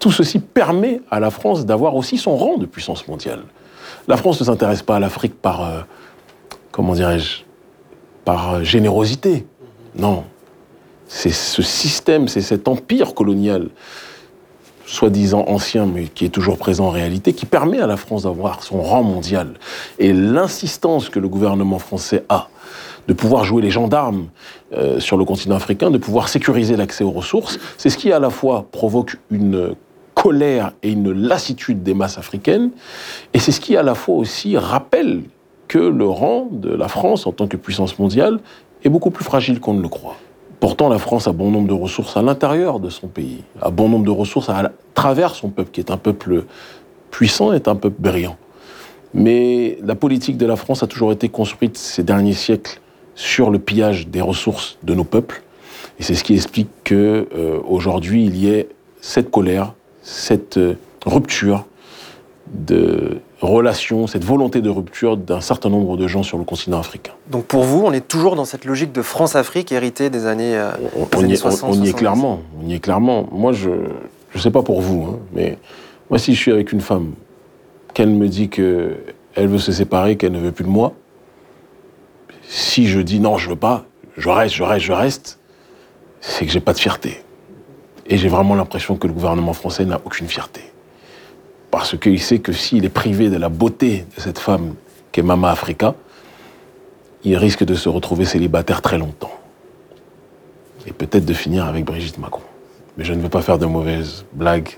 tout 0.00 0.10
ceci 0.10 0.40
permet 0.40 1.00
à 1.10 1.20
la 1.20 1.30
France 1.30 1.66
d'avoir 1.66 1.94
aussi 1.94 2.16
son 2.16 2.36
rang 2.36 2.56
de 2.56 2.66
puissance 2.66 3.06
mondiale. 3.06 3.42
La 4.08 4.16
France 4.16 4.40
ne 4.40 4.46
s'intéresse 4.46 4.82
pas 4.82 4.96
à 4.96 5.00
l'Afrique 5.00 5.34
par, 5.40 5.64
euh, 5.64 5.80
comment 6.72 6.94
dirais-je, 6.94 7.42
par 8.24 8.54
euh, 8.54 8.62
générosité. 8.62 9.46
Non. 9.96 10.24
C'est 11.06 11.30
ce 11.30 11.62
système, 11.62 12.26
c'est 12.26 12.40
cet 12.40 12.66
empire 12.66 13.14
colonial, 13.14 13.68
soi-disant 14.86 15.44
ancien, 15.48 15.86
mais 15.86 16.04
qui 16.04 16.24
est 16.24 16.30
toujours 16.30 16.56
présent 16.56 16.86
en 16.86 16.90
réalité, 16.90 17.32
qui 17.32 17.44
permet 17.44 17.80
à 17.80 17.86
la 17.86 17.96
France 17.96 18.22
d'avoir 18.22 18.62
son 18.62 18.80
rang 18.80 19.02
mondial. 19.02 19.54
Et 19.98 20.12
l'insistance 20.12 21.08
que 21.08 21.18
le 21.18 21.28
gouvernement 21.28 21.78
français 21.78 22.24
a 22.28 22.48
de 23.08 23.12
pouvoir 23.12 23.44
jouer 23.44 23.62
les 23.62 23.70
gendarmes 23.70 24.28
euh, 24.72 24.98
sur 24.98 25.16
le 25.16 25.24
continent 25.24 25.56
africain, 25.56 25.90
de 25.90 25.98
pouvoir 25.98 26.28
sécuriser 26.28 26.76
l'accès 26.76 27.04
aux 27.04 27.10
ressources, 27.10 27.58
c'est 27.76 27.90
ce 27.90 27.98
qui 27.98 28.12
à 28.12 28.18
la 28.18 28.30
fois 28.30 28.66
provoque 28.72 29.16
une 29.30 29.74
colère 30.14 30.72
et 30.82 30.90
une 30.90 31.12
lassitude 31.12 31.82
des 31.82 31.94
masses 31.94 32.18
africaines, 32.18 32.70
et 33.34 33.38
c'est 33.38 33.52
ce 33.52 33.60
qui 33.60 33.76
à 33.76 33.82
la 33.82 33.94
fois 33.94 34.16
aussi 34.16 34.56
rappelle 34.56 35.22
que 35.68 35.78
le 35.78 36.06
rang 36.06 36.48
de 36.50 36.70
la 36.70 36.88
France 36.88 37.26
en 37.26 37.32
tant 37.32 37.46
que 37.46 37.56
puissance 37.56 37.98
mondiale 37.98 38.40
est 38.84 38.88
beaucoup 38.88 39.10
plus 39.10 39.24
fragile 39.24 39.60
qu'on 39.60 39.74
ne 39.74 39.82
le 39.82 39.88
croit. 39.88 40.16
Pourtant, 40.60 40.88
la 40.88 40.98
France 40.98 41.28
a 41.28 41.32
bon 41.32 41.50
nombre 41.50 41.68
de 41.68 41.74
ressources 41.74 42.16
à 42.16 42.22
l'intérieur 42.22 42.80
de 42.80 42.88
son 42.88 43.08
pays, 43.08 43.42
a 43.60 43.70
bon 43.70 43.88
nombre 43.88 44.04
de 44.04 44.10
ressources 44.10 44.48
à 44.48 44.72
travers 44.94 45.34
son 45.34 45.50
peuple, 45.50 45.70
qui 45.70 45.80
est 45.80 45.90
un 45.90 45.98
peuple 45.98 46.44
puissant, 47.10 47.52
est 47.52 47.68
un 47.68 47.76
peuple 47.76 47.96
brillant. 47.98 48.36
Mais 49.14 49.78
la 49.82 49.94
politique 49.94 50.36
de 50.36 50.46
la 50.46 50.56
France 50.56 50.82
a 50.82 50.86
toujours 50.86 51.12
été 51.12 51.28
construite 51.28 51.76
ces 51.76 52.02
derniers 52.02 52.34
siècles 52.34 52.80
sur 53.14 53.50
le 53.50 53.58
pillage 53.58 54.08
des 54.08 54.20
ressources 54.20 54.78
de 54.82 54.94
nos 54.94 55.04
peuples. 55.04 55.42
Et 55.98 56.02
c'est 56.02 56.14
ce 56.14 56.24
qui 56.24 56.34
explique 56.34 56.68
qu'aujourd'hui, 56.84 58.24
euh, 58.24 58.30
il 58.30 58.36
y 58.36 58.48
ait 58.48 58.68
cette 59.00 59.30
colère, 59.30 59.74
cette 60.02 60.58
euh, 60.58 60.74
rupture 61.04 61.64
de 62.52 63.18
relation, 63.40 64.06
cette 64.06 64.24
volonté 64.24 64.62
de 64.62 64.70
rupture 64.70 65.16
d'un 65.16 65.40
certain 65.40 65.68
nombre 65.68 65.96
de 65.96 66.06
gens 66.06 66.22
sur 66.22 66.38
le 66.38 66.44
continent 66.44 66.78
africain. 66.78 67.12
Donc 67.30 67.44
pour 67.44 67.64
vous, 67.64 67.82
on 67.84 67.92
est 67.92 68.06
toujours 68.06 68.34
dans 68.34 68.44
cette 68.44 68.64
logique 68.64 68.92
de 68.92 69.02
France-Afrique 69.02 69.72
héritée 69.72 70.10
des 70.10 70.26
années, 70.26 70.56
euh, 70.56 70.72
on, 71.14 71.24
y, 71.26 71.36
60, 71.36 71.76
on, 71.76 71.82
y 71.82 71.90
est 71.90 71.92
clairement. 71.92 72.40
On 72.62 72.68
y 72.68 72.74
est 72.74 72.78
clairement. 72.78 73.28
Moi, 73.30 73.52
je 73.52 73.70
ne 73.70 74.40
sais 74.40 74.50
pas 74.50 74.62
pour 74.62 74.80
vous, 74.80 75.04
hein, 75.04 75.18
mais 75.32 75.58
moi, 76.08 76.18
si 76.18 76.34
je 76.34 76.40
suis 76.40 76.52
avec 76.52 76.72
une 76.72 76.80
femme, 76.80 77.12
qu'elle 77.92 78.10
me 78.10 78.28
dit 78.28 78.48
qu'elle 78.48 78.96
veut 79.36 79.58
se 79.58 79.72
séparer, 79.72 80.16
qu'elle 80.16 80.32
ne 80.32 80.40
veut 80.40 80.52
plus 80.52 80.64
de 80.64 80.70
moi, 80.70 80.92
si 82.48 82.86
je 82.86 83.00
dis 83.00 83.20
non, 83.20 83.36
je 83.36 83.50
veux 83.50 83.56
pas, 83.56 83.84
je 84.16 84.28
reste, 84.28 84.54
je 84.54 84.62
reste, 84.62 84.84
je 84.84 84.92
reste, 84.92 85.38
c'est 86.20 86.46
que 86.46 86.52
j'ai 86.52 86.60
pas 86.60 86.72
de 86.72 86.78
fierté. 86.78 87.22
Et 88.06 88.16
j'ai 88.16 88.28
vraiment 88.28 88.54
l'impression 88.54 88.96
que 88.96 89.06
le 89.06 89.12
gouvernement 89.12 89.52
français 89.52 89.84
n'a 89.84 90.00
aucune 90.04 90.28
fierté 90.28 90.62
parce 91.76 91.98
qu'il 91.98 92.22
sait 92.22 92.38
que 92.38 92.54
s'il 92.54 92.86
est 92.86 92.88
privé 92.88 93.28
de 93.28 93.36
la 93.36 93.50
beauté 93.50 94.06
de 94.16 94.20
cette 94.22 94.38
femme 94.38 94.76
qu'est 95.12 95.20
Mama 95.20 95.50
Africa, 95.50 95.94
il 97.22 97.36
risque 97.36 97.64
de 97.64 97.74
se 97.74 97.90
retrouver 97.90 98.24
célibataire 98.24 98.80
très 98.80 98.96
longtemps. 98.96 99.34
Et 100.86 100.92
peut-être 100.92 101.26
de 101.26 101.34
finir 101.34 101.66
avec 101.66 101.84
Brigitte 101.84 102.16
Macron. 102.16 102.40
Mais 102.96 103.04
je 103.04 103.12
ne 103.12 103.20
veux 103.20 103.28
pas 103.28 103.42
faire 103.42 103.58
de 103.58 103.66
mauvaises 103.66 104.24
blagues 104.32 104.70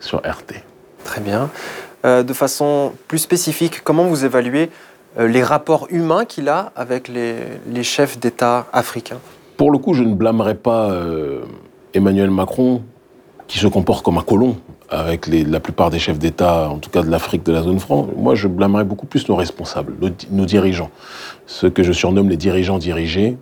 sur 0.00 0.20
RT. 0.20 0.64
Très 1.04 1.20
bien. 1.20 1.50
Euh, 2.06 2.22
de 2.22 2.32
façon 2.32 2.94
plus 3.06 3.18
spécifique, 3.18 3.82
comment 3.84 4.04
vous 4.04 4.24
évaluez 4.24 4.70
euh, 5.18 5.28
les 5.28 5.42
rapports 5.42 5.88
humains 5.90 6.24
qu'il 6.24 6.48
a 6.48 6.72
avec 6.74 7.08
les, 7.08 7.82
chefs 7.82 8.18
d'État 8.18 8.66
africains? 8.72 9.20
Pour 9.58 9.70
le 9.70 9.76
coup, 9.76 9.92
je 9.92 10.04
ne 10.04 10.14
blâmerai 10.14 10.54
pas 10.54 10.90
euh, 10.90 11.42
Emmanuel 11.92 12.30
Macron, 12.30 12.82
qui 13.46 13.58
se 13.58 13.66
comporte 13.66 14.02
comme 14.02 14.16
un 14.16 14.22
colon 14.22 14.56
avec 14.90 15.28
la 15.28 15.60
plupart 15.60 15.90
des 15.90 16.00
chefs 16.00 16.18
d'État, 16.18 16.68
en 16.68 16.78
tout 16.78 16.90
cas 16.90 17.02
de 17.02 17.10
l'Afrique, 17.10 17.44
de 17.44 17.52
la 17.52 17.62
zone 17.62 17.78
franc, 17.78 18.08
moi 18.16 18.34
je 18.34 18.48
blâmerais 18.48 18.84
beaucoup 18.84 19.06
plus 19.06 19.28
nos 19.28 19.36
responsables, 19.36 19.94
nos, 20.30 20.44
dirigeants, 20.44 20.90
ceux 21.46 21.70
que 21.70 21.82
je 21.82 21.92
surnomme 21.92 22.28
les 22.28 22.36
dirigeants 22.36 22.78
dirigés, 22.78 23.36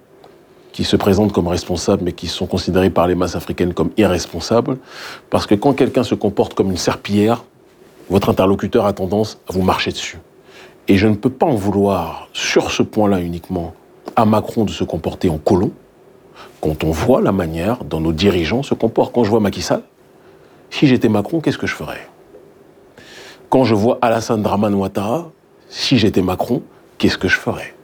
qui 0.73 0.85
se 0.85 0.97
présentent 0.97 1.33
comme 1.33 1.49
responsables 1.49 2.05
mais 2.05 2.13
qui 2.13 2.27
sont 2.27 2.47
considérés 2.47 2.91
par 2.91 3.09
les 3.09 3.15
masses 3.15 3.35
africaines 3.35 3.73
comme 3.73 3.91
irresponsables, 3.97 4.77
parce 5.31 5.47
que 5.47 5.55
quand 5.55 5.73
quelqu'un 5.73 6.05
se 6.05 6.15
comporte 6.15 6.55
comme 6.55 6.71
une 6.71 6.77
serpillière, 6.77 7.45
votre 8.11 8.29
interlocuteur 8.29 8.85
a 8.85 8.93
tendance 8.93 9.39
à 9.49 9.53
vous 9.53 9.63
marcher 9.63 9.91
dessus. 9.91 10.19
Et 10.87 10.97
je 10.97 11.07
ne 11.07 11.15
peux 11.15 11.31
pas 11.31 11.47
en 11.47 11.55
vouloir, 11.55 12.29
sur 12.33 12.71
ce 12.71 12.83
point-là 12.83 13.21
uniquement, 13.21 13.75
à 14.17 14.25
Macron 14.25 14.65
de 14.65 14.71
se 14.71 14.85
comporter 14.85 15.31
en 15.31 15.39
colon, 15.39 15.71
quand 16.61 16.85
on 16.85 16.91
voit 16.91 17.21
la 17.21 17.33
manière 17.33 17.85
dont 17.85 18.01
nos 18.01 18.13
dirigeants 18.13 18.63
se 18.63 18.75
comportent. 18.75 19.15
Quand 19.15 19.25
je 19.25 19.31
vois 19.31 19.41
Macky 19.41 19.63
Sall, 19.63 19.83
si 20.71 20.87
j'étais 20.87 21.09
Macron, 21.09 21.41
qu'est-ce 21.41 21.59
que 21.59 21.67
je 21.67 21.75
ferais? 21.75 22.07
Quand 23.49 23.65
je 23.65 23.75
vois 23.75 23.99
Alassane 24.03 24.43
Draman 24.43 24.75
Ouattara, 24.75 25.31
si 25.69 25.99
j'étais 25.99 26.23
Macron, 26.23 26.63
qu'est-ce 26.99 27.19
que 27.19 27.29
je 27.29 27.37
ferais? 27.37 27.75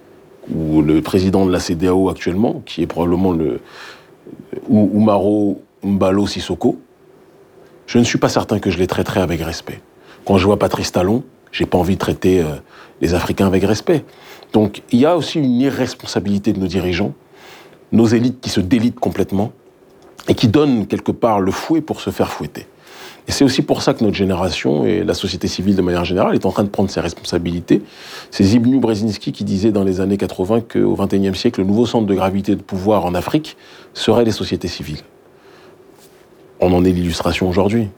Ou 0.54 0.82
le 0.82 1.00
président 1.00 1.46
de 1.46 1.52
la 1.52 1.58
CDAO 1.58 2.10
actuellement, 2.10 2.62
qui 2.66 2.82
est 2.82 2.86
probablement 2.86 3.32
le 3.32 3.60
Oumaro 4.68 5.62
Mbalo 5.82 6.26
Sissoko, 6.26 6.78
je 7.86 7.98
ne 7.98 8.04
suis 8.04 8.18
pas 8.18 8.28
certain 8.28 8.58
que 8.58 8.70
je 8.70 8.78
les 8.78 8.86
traiterais 8.86 9.20
avec 9.20 9.40
respect. 9.40 9.80
Quand 10.24 10.38
je 10.38 10.46
vois 10.46 10.58
Patrice 10.58 10.92
Talon, 10.92 11.22
j'ai 11.52 11.66
pas 11.66 11.78
envie 11.78 11.94
de 11.94 12.00
traiter 12.00 12.40
euh, 12.40 12.56
les 13.00 13.14
Africains 13.14 13.46
avec 13.46 13.62
respect. 13.64 14.04
Donc 14.52 14.82
il 14.90 15.00
y 15.00 15.06
a 15.06 15.16
aussi 15.16 15.38
une 15.38 15.60
irresponsabilité 15.60 16.52
de 16.52 16.60
nos 16.60 16.66
dirigeants, 16.66 17.12
nos 17.92 18.06
élites 18.06 18.40
qui 18.40 18.50
se 18.50 18.60
délitent 18.60 19.00
complètement 19.00 19.52
et 20.28 20.34
qui 20.34 20.48
donnent 20.48 20.86
quelque 20.86 21.12
part 21.12 21.40
le 21.40 21.52
fouet 21.52 21.80
pour 21.80 22.00
se 22.00 22.10
faire 22.10 22.30
fouetter. 22.30 22.66
Et 23.26 23.32
c'est 23.32 23.44
aussi 23.44 23.62
pour 23.62 23.82
ça 23.82 23.94
que 23.94 24.04
notre 24.04 24.16
génération 24.16 24.84
et 24.84 25.02
la 25.02 25.14
société 25.14 25.48
civile 25.48 25.76
de 25.76 25.82
manière 25.82 26.04
générale 26.04 26.34
est 26.34 26.44
en 26.44 26.50
train 26.50 26.64
de 26.64 26.68
prendre 26.68 26.90
ses 26.90 27.00
responsabilités. 27.00 27.82
C'est 28.30 28.44
Zbigniew 28.44 28.80
Brzezinski 28.80 29.32
qui 29.32 29.44
disait 29.44 29.72
dans 29.72 29.84
les 29.84 30.00
années 30.00 30.18
80 30.18 30.62
qu'au 30.72 30.94
XXIe 30.94 31.34
siècle, 31.34 31.60
le 31.60 31.66
nouveau 31.66 31.86
centre 31.86 32.06
de 32.06 32.14
gravité 32.14 32.54
de 32.54 32.60
pouvoir 32.60 33.06
en 33.06 33.14
Afrique 33.14 33.56
serait 33.94 34.24
les 34.24 34.30
sociétés 34.30 34.68
civiles. 34.68 35.00
On 36.60 36.72
en 36.74 36.84
est 36.84 36.92
l'illustration 36.92 37.48
aujourd'hui. 37.48 37.88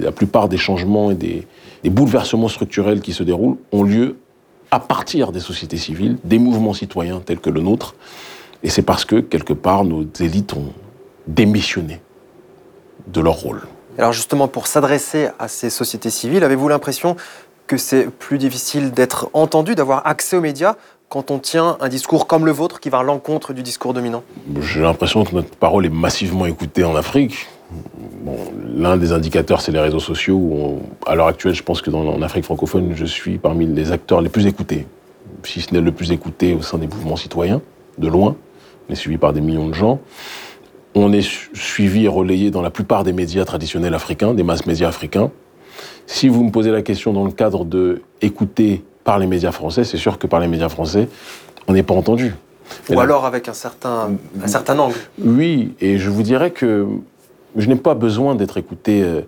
La 0.00 0.12
plupart 0.12 0.48
des 0.48 0.56
changements 0.56 1.10
et 1.12 1.14
des, 1.14 1.46
des 1.84 1.90
bouleversements 1.90 2.48
structurels 2.48 3.00
qui 3.00 3.12
se 3.12 3.22
déroulent 3.22 3.56
ont 3.70 3.84
lieu 3.84 4.16
à 4.70 4.80
partir 4.80 5.30
des 5.30 5.40
sociétés 5.40 5.76
civiles, 5.76 6.16
des 6.24 6.38
mouvements 6.38 6.74
citoyens 6.74 7.20
tels 7.24 7.38
que 7.38 7.50
le 7.50 7.60
nôtre. 7.60 7.94
Et 8.64 8.70
c'est 8.70 8.82
parce 8.82 9.04
que, 9.04 9.16
quelque 9.16 9.52
part, 9.52 9.84
nos 9.84 10.04
élites 10.20 10.54
ont 10.54 10.72
démissionné 11.28 12.00
de 13.06 13.20
leur 13.20 13.34
rôle. 13.34 13.60
Alors 13.98 14.12
justement, 14.12 14.48
pour 14.48 14.66
s'adresser 14.66 15.28
à 15.38 15.48
ces 15.48 15.70
sociétés 15.70 16.10
civiles, 16.10 16.42
avez-vous 16.42 16.68
l'impression 16.68 17.16
que 17.66 17.76
c'est 17.76 18.10
plus 18.10 18.38
difficile 18.38 18.90
d'être 18.90 19.30
entendu, 19.32 19.74
d'avoir 19.74 20.06
accès 20.06 20.36
aux 20.36 20.40
médias 20.40 20.74
quand 21.08 21.30
on 21.30 21.38
tient 21.38 21.76
un 21.80 21.88
discours 21.88 22.26
comme 22.26 22.44
le 22.44 22.52
vôtre 22.52 22.80
qui 22.80 22.90
va 22.90 22.98
à 22.98 23.02
l'encontre 23.02 23.52
du 23.52 23.62
discours 23.62 23.94
dominant? 23.94 24.24
J'ai 24.60 24.80
l'impression 24.80 25.24
que 25.24 25.34
notre 25.34 25.50
parole 25.56 25.86
est 25.86 25.90
massivement 25.90 26.46
écoutée 26.46 26.82
en 26.82 26.96
Afrique. 26.96 27.46
L'un 28.74 28.96
des 28.96 29.12
indicateurs, 29.12 29.60
c'est 29.60 29.72
les 29.72 29.80
réseaux 29.80 30.00
sociaux. 30.00 30.80
à 31.06 31.14
l'heure 31.14 31.28
actuelle, 31.28 31.54
je 31.54 31.62
pense 31.62 31.80
que 31.80 31.90
dans, 31.90 32.20
Afrique 32.22 32.44
francophone, 32.44 32.92
je 32.94 33.04
suis 33.04 33.38
parmi 33.38 33.66
les 33.66 33.92
acteurs 33.92 34.20
les 34.20 34.28
plus 34.28 34.46
écoutés, 34.46 34.86
si 35.44 35.60
ce 35.60 35.72
n'est 35.72 35.80
le 35.80 35.92
plus 35.92 36.10
écouté 36.10 36.54
au 36.54 36.62
sein 36.62 36.78
des 36.78 36.86
mouvements 36.86 37.16
citoyens, 37.16 37.60
de 37.98 38.08
loin. 38.08 38.36
Est 38.90 38.96
suivi 38.96 39.16
par 39.16 39.32
des 39.32 39.40
millions 39.40 39.68
de 39.68 39.72
gens. 39.72 39.98
On 40.94 41.12
est 41.12 41.28
suivi 41.54 42.04
et 42.04 42.08
relayé 42.08 42.50
dans 42.50 42.62
la 42.62 42.70
plupart 42.70 43.04
des 43.04 43.12
médias 43.12 43.44
traditionnels 43.44 43.94
africains, 43.94 44.34
des 44.34 44.44
masses 44.44 44.66
médias 44.66 44.88
africains. 44.88 45.30
Si 46.06 46.28
vous 46.28 46.44
me 46.44 46.50
posez 46.50 46.70
la 46.70 46.82
question 46.82 47.12
dans 47.12 47.24
le 47.24 47.32
cadre 47.32 47.64
de 47.64 48.02
écouter 48.22 48.84
par 49.02 49.18
les 49.18 49.26
médias 49.26 49.52
français, 49.52 49.84
c'est 49.84 49.96
sûr 49.96 50.18
que 50.18 50.26
par 50.26 50.40
les 50.40 50.48
médias 50.48 50.68
français, 50.68 51.08
on 51.66 51.72
n'est 51.72 51.82
pas 51.82 51.94
entendu. 51.94 52.34
Ou 52.90 53.00
alors 53.00 53.26
avec 53.26 53.48
un 53.48 53.52
certain, 53.52 54.10
un 54.42 54.46
certain 54.46 54.78
angle. 54.78 54.96
Oui, 55.22 55.74
et 55.80 55.98
je 55.98 56.10
vous 56.10 56.22
dirais 56.22 56.50
que 56.50 56.86
je 57.56 57.68
n'ai 57.68 57.76
pas 57.76 57.94
besoin 57.94 58.34
d'être 58.34 58.56
écouté 58.56 59.02
euh, 59.02 59.22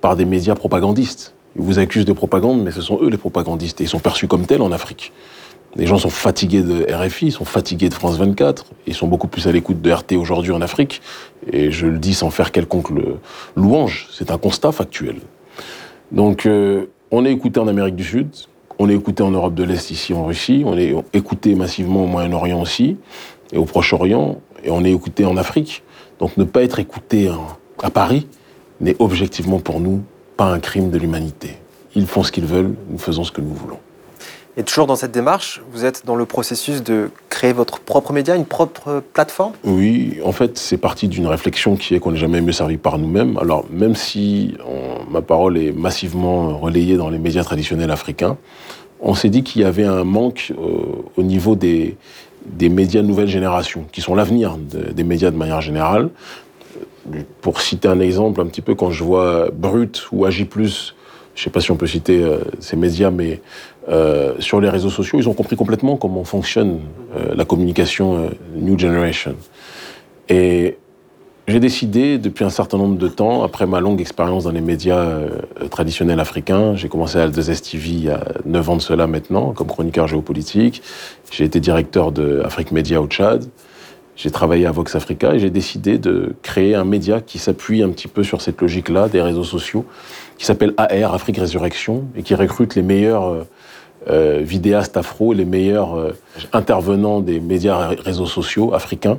par 0.00 0.16
des 0.16 0.24
médias 0.24 0.54
propagandistes. 0.54 1.34
Ils 1.56 1.62
vous 1.62 1.78
accusent 1.78 2.04
de 2.04 2.12
propagande, 2.12 2.62
mais 2.62 2.70
ce 2.70 2.82
sont 2.82 2.98
eux 3.00 3.08
les 3.08 3.16
propagandistes, 3.16 3.80
et 3.80 3.84
ils 3.84 3.88
sont 3.88 4.00
perçus 4.00 4.26
comme 4.26 4.46
tels 4.46 4.62
en 4.62 4.72
Afrique. 4.72 5.12
Les 5.76 5.86
gens 5.86 5.98
sont 5.98 6.10
fatigués 6.10 6.62
de 6.62 6.86
RFI, 6.92 7.32
sont 7.32 7.44
fatigués 7.44 7.88
de 7.88 7.94
France 7.94 8.16
24, 8.16 8.66
ils 8.86 8.94
sont 8.94 9.08
beaucoup 9.08 9.26
plus 9.26 9.48
à 9.48 9.52
l'écoute 9.52 9.82
de 9.82 9.90
RT 9.90 10.12
aujourd'hui 10.12 10.52
en 10.52 10.60
Afrique, 10.60 11.02
et 11.50 11.72
je 11.72 11.86
le 11.86 11.98
dis 11.98 12.14
sans 12.14 12.30
faire 12.30 12.52
quelconque 12.52 12.90
louange, 13.56 14.08
c'est 14.12 14.30
un 14.30 14.38
constat 14.38 14.70
factuel. 14.70 15.16
Donc 16.12 16.46
euh, 16.46 16.86
on 17.10 17.24
est 17.24 17.32
écouté 17.32 17.58
en 17.58 17.66
Amérique 17.66 17.96
du 17.96 18.04
Sud, 18.04 18.28
on 18.78 18.88
est 18.88 18.94
écouté 18.94 19.24
en 19.24 19.32
Europe 19.32 19.54
de 19.54 19.64
l'Est 19.64 19.90
ici 19.90 20.14
en 20.14 20.24
Russie, 20.24 20.62
on 20.64 20.78
est 20.78 20.94
écouté 21.12 21.56
massivement 21.56 22.04
au 22.04 22.06
Moyen-Orient 22.06 22.60
aussi, 22.60 22.96
et 23.52 23.58
au 23.58 23.64
Proche-Orient, 23.64 24.40
et 24.62 24.70
on 24.70 24.84
est 24.84 24.92
écouté 24.92 25.24
en 25.24 25.36
Afrique. 25.36 25.82
Donc 26.20 26.36
ne 26.36 26.44
pas 26.44 26.62
être 26.62 26.78
écouté 26.78 27.28
à 27.82 27.90
Paris 27.90 28.28
n'est 28.80 28.96
objectivement 29.00 29.58
pour 29.58 29.80
nous 29.80 30.02
pas 30.36 30.46
un 30.46 30.60
crime 30.60 30.90
de 30.90 30.98
l'humanité. 30.98 31.58
Ils 31.96 32.06
font 32.06 32.22
ce 32.22 32.30
qu'ils 32.30 32.46
veulent, 32.46 32.74
nous 32.90 32.98
faisons 32.98 33.24
ce 33.24 33.32
que 33.32 33.40
nous 33.40 33.54
voulons. 33.54 33.78
Et 34.56 34.62
toujours 34.62 34.86
dans 34.86 34.94
cette 34.94 35.10
démarche, 35.10 35.60
vous 35.72 35.84
êtes 35.84 36.06
dans 36.06 36.14
le 36.14 36.26
processus 36.26 36.82
de 36.82 37.10
créer 37.28 37.52
votre 37.52 37.80
propre 37.80 38.12
média, 38.12 38.36
une 38.36 38.44
propre 38.44 39.02
plateforme? 39.12 39.52
Oui, 39.64 40.18
en 40.24 40.30
fait, 40.30 40.56
c'est 40.58 40.76
parti 40.76 41.08
d'une 41.08 41.26
réflexion 41.26 41.74
qui 41.74 41.96
est 41.96 41.98
qu'on 41.98 42.12
n'est 42.12 42.18
jamais 42.18 42.40
mieux 42.40 42.52
servi 42.52 42.76
par 42.76 42.98
nous-mêmes. 42.98 43.36
Alors, 43.38 43.64
même 43.68 43.96
si 43.96 44.56
ma 45.10 45.22
parole 45.22 45.58
est 45.58 45.72
massivement 45.72 46.56
relayée 46.56 46.96
dans 46.96 47.10
les 47.10 47.18
médias 47.18 47.42
traditionnels 47.42 47.90
africains, 47.90 48.36
on 49.00 49.14
s'est 49.14 49.28
dit 49.28 49.42
qu'il 49.42 49.62
y 49.62 49.64
avait 49.64 49.84
un 49.84 50.04
manque 50.04 50.52
euh, 50.56 51.02
au 51.16 51.22
niveau 51.24 51.56
des, 51.56 51.96
des 52.46 52.68
médias 52.68 53.02
nouvelle 53.02 53.28
génération, 53.28 53.84
qui 53.90 54.00
sont 54.00 54.14
l'avenir 54.14 54.56
des 54.56 55.04
médias 55.04 55.32
de 55.32 55.36
manière 55.36 55.60
générale. 55.60 56.10
Pour 57.40 57.60
citer 57.60 57.88
un 57.88 58.00
exemple, 58.00 58.40
un 58.40 58.46
petit 58.46 58.62
peu 58.62 58.74
quand 58.74 58.90
je 58.90 59.02
vois 59.02 59.50
Brut 59.52 60.06
ou 60.12 60.24
Agi+, 60.24 60.48
je 61.34 61.40
ne 61.40 61.44
sais 61.44 61.50
pas 61.50 61.60
si 61.60 61.70
on 61.70 61.76
peut 61.76 61.86
citer 61.86 62.22
euh, 62.22 62.38
ces 62.60 62.76
médias, 62.76 63.10
mais 63.10 63.40
euh, 63.88 64.34
sur 64.38 64.60
les 64.60 64.68
réseaux 64.68 64.90
sociaux, 64.90 65.18
ils 65.18 65.28
ont 65.28 65.34
compris 65.34 65.56
complètement 65.56 65.96
comment 65.96 66.24
fonctionne 66.24 66.80
euh, 67.16 67.34
la 67.34 67.44
communication 67.44 68.30
New 68.54 68.78
Generation. 68.78 69.34
Et 70.28 70.76
j'ai 71.48 71.60
décidé, 71.60 72.18
depuis 72.18 72.44
un 72.44 72.50
certain 72.50 72.78
nombre 72.78 72.96
de 72.96 73.08
temps, 73.08 73.42
après 73.42 73.66
ma 73.66 73.80
longue 73.80 74.00
expérience 74.00 74.44
dans 74.44 74.52
les 74.52 74.62
médias 74.62 75.10
traditionnels 75.70 76.20
africains, 76.20 76.74
j'ai 76.76 76.88
commencé 76.88 77.18
à 77.18 77.28
Al2S 77.28 77.70
TV 77.70 77.88
il 77.88 78.04
y 78.04 78.08
a 78.08 78.24
9 78.46 78.70
ans 78.70 78.76
de 78.76 78.80
cela 78.80 79.06
maintenant, 79.06 79.52
comme 79.52 79.66
chroniqueur 79.66 80.06
géopolitique. 80.06 80.82
J'ai 81.30 81.44
été 81.44 81.60
directeur 81.60 82.12
de 82.12 82.40
Afrique 82.44 82.72
Média 82.72 83.02
au 83.02 83.06
Tchad. 83.06 83.44
J'ai 84.16 84.30
travaillé 84.30 84.66
à 84.66 84.70
Vox 84.70 84.94
Africa 84.94 85.34
et 85.34 85.40
j'ai 85.40 85.50
décidé 85.50 85.98
de 85.98 86.34
créer 86.42 86.76
un 86.76 86.84
média 86.84 87.20
qui 87.20 87.38
s'appuie 87.38 87.82
un 87.82 87.88
petit 87.88 88.06
peu 88.06 88.22
sur 88.22 88.40
cette 88.40 88.60
logique-là 88.60 89.08
des 89.08 89.20
réseaux 89.20 89.44
sociaux, 89.44 89.84
qui 90.38 90.46
s'appelle 90.46 90.72
AR, 90.76 91.14
Afrique 91.14 91.38
Résurrection, 91.38 92.04
et 92.16 92.22
qui 92.22 92.34
recrute 92.34 92.76
les 92.76 92.82
meilleurs 92.82 93.26
euh, 93.26 93.44
euh 94.08 94.40
vidéastes 94.42 94.96
afro, 94.96 95.32
les 95.32 95.44
meilleurs 95.44 95.98
euh, 95.98 96.12
intervenants 96.52 97.20
des 97.20 97.40
médias 97.40 97.88
réseaux 97.88 98.26
sociaux 98.26 98.72
africains, 98.72 99.18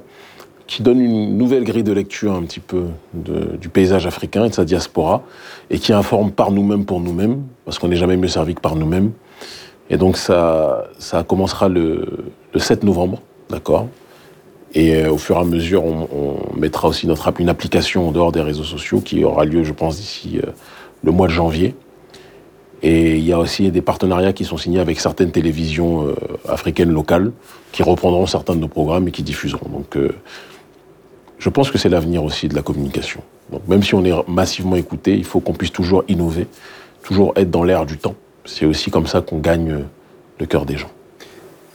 qui 0.65 0.81
donne 0.81 1.01
une 1.01 1.37
nouvelle 1.37 1.65
grille 1.65 1.83
de 1.83 1.91
lecture 1.91 2.33
un 2.33 2.43
petit 2.43 2.61
peu 2.61 2.85
du 3.13 3.69
paysage 3.69 4.07
africain 4.07 4.45
et 4.45 4.49
de 4.49 4.53
sa 4.53 4.65
diaspora, 4.65 5.23
et 5.69 5.77
qui 5.77 5.91
informe 5.91 6.31
par 6.31 6.51
nous-mêmes 6.51 6.85
pour 6.85 7.01
nous-mêmes, 7.01 7.43
parce 7.65 7.79
qu'on 7.79 7.89
n'est 7.89 7.97
jamais 7.97 8.17
mieux 8.17 8.29
servi 8.29 8.55
que 8.55 8.61
par 8.61 8.75
nous-mêmes. 8.75 9.11
Et 9.89 9.97
donc 9.97 10.17
ça, 10.17 10.85
ça 10.97 11.23
commencera 11.23 11.67
le, 11.67 12.31
le 12.53 12.59
7 12.59 12.83
novembre, 12.83 13.21
d'accord? 13.49 13.87
Et 14.75 14.93
euh, 14.97 15.11
au 15.11 15.17
fur 15.17 15.37
et 15.37 15.39
à 15.39 15.45
mesure, 15.45 15.85
on, 15.85 16.37
mettra 16.55 16.89
aussi 16.89 17.07
notre, 17.07 17.31
une 17.39 17.49
application 17.49 18.09
en 18.09 18.11
dehors 18.11 18.31
des 18.31 18.41
réseaux 18.41 18.63
sociaux 18.63 18.99
qui 18.99 19.23
aura 19.23 19.45
lieu, 19.45 19.63
je 19.63 19.71
pense, 19.71 19.95
d'ici 19.95 20.39
euh, 20.43 20.51
le 21.03 21.11
mois 21.11 21.27
de 21.27 21.31
janvier. 21.31 21.75
Et 22.83 23.15
il 23.15 23.25
y 23.25 23.31
a 23.31 23.39
aussi 23.39 23.71
des 23.71 23.81
partenariats 23.81 24.33
qui 24.33 24.43
sont 24.43 24.57
signés 24.57 24.79
avec 24.79 24.99
certaines 24.99 25.31
télévisions 25.31 26.07
euh, 26.07 26.15
africaines 26.47 26.91
locales 26.91 27.31
qui 27.71 27.83
reprendront 27.83 28.27
certains 28.27 28.53
de 28.53 28.59
nos 28.59 28.67
programmes 28.67 29.07
et 29.07 29.11
qui 29.11 29.23
diffuseront. 29.23 29.69
Donc 29.69 29.97
je 31.39 31.49
pense 31.49 31.71
que 31.71 31.77
c'est 31.77 31.89
l'avenir 31.89 32.23
aussi 32.23 32.47
de 32.47 32.55
la 32.55 32.61
communication. 32.61 33.21
Donc 33.51 33.67
même 33.67 33.83
si 33.83 33.95
on 33.95 34.05
est 34.05 34.13
massivement 34.29 34.77
écouté, 34.77 35.13
il 35.15 35.25
faut 35.25 35.41
qu'on 35.41 35.53
puisse 35.53 35.73
toujours 35.73 36.03
innover, 36.07 36.47
toujours 37.03 37.33
être 37.35 37.51
dans 37.51 37.63
l'air 37.63 37.85
du 37.85 37.97
temps. 37.97 38.15
C'est 38.45 38.65
aussi 38.65 38.91
comme 38.91 39.07
ça 39.07 39.19
qu'on 39.19 39.39
gagne 39.39 39.79
le 40.39 40.45
cœur 40.45 40.65
des 40.65 40.77
gens. 40.77 40.91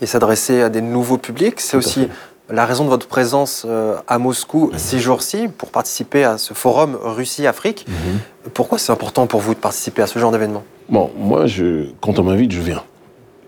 Et 0.01 0.07
s'adresser 0.07 0.61
à 0.61 0.69
des 0.69 0.81
nouveaux 0.81 1.19
publics, 1.19 1.59
c'est 1.59 1.77
aussi 1.77 2.07
la 2.51 2.65
raison 2.65 2.83
de 2.83 2.89
votre 2.89 3.07
présence 3.07 3.65
euh, 3.67 3.95
à 4.07 4.17
Moscou 4.17 4.69
mhm. 4.71 4.77
ces 4.77 4.99
jours-ci 4.99 5.47
pour 5.57 5.69
participer 5.69 6.23
à 6.23 6.37
ce 6.37 6.53
forum 6.53 6.97
Russie-Afrique. 7.01 7.85
Mhm. 7.87 8.51
Pourquoi 8.53 8.77
c'est 8.77 8.91
important 8.91 9.27
pour 9.27 9.39
vous 9.39 9.53
de 9.53 9.59
participer 9.59 10.01
à 10.01 10.07
ce 10.07 10.19
genre 10.19 10.31
d'événement? 10.31 10.63
Bon, 10.89 11.09
moi, 11.17 11.45
je, 11.45 11.87
quand 12.01 12.19
on 12.19 12.23
m'invite, 12.23 12.51
je 12.51 12.61
viens. 12.61 12.83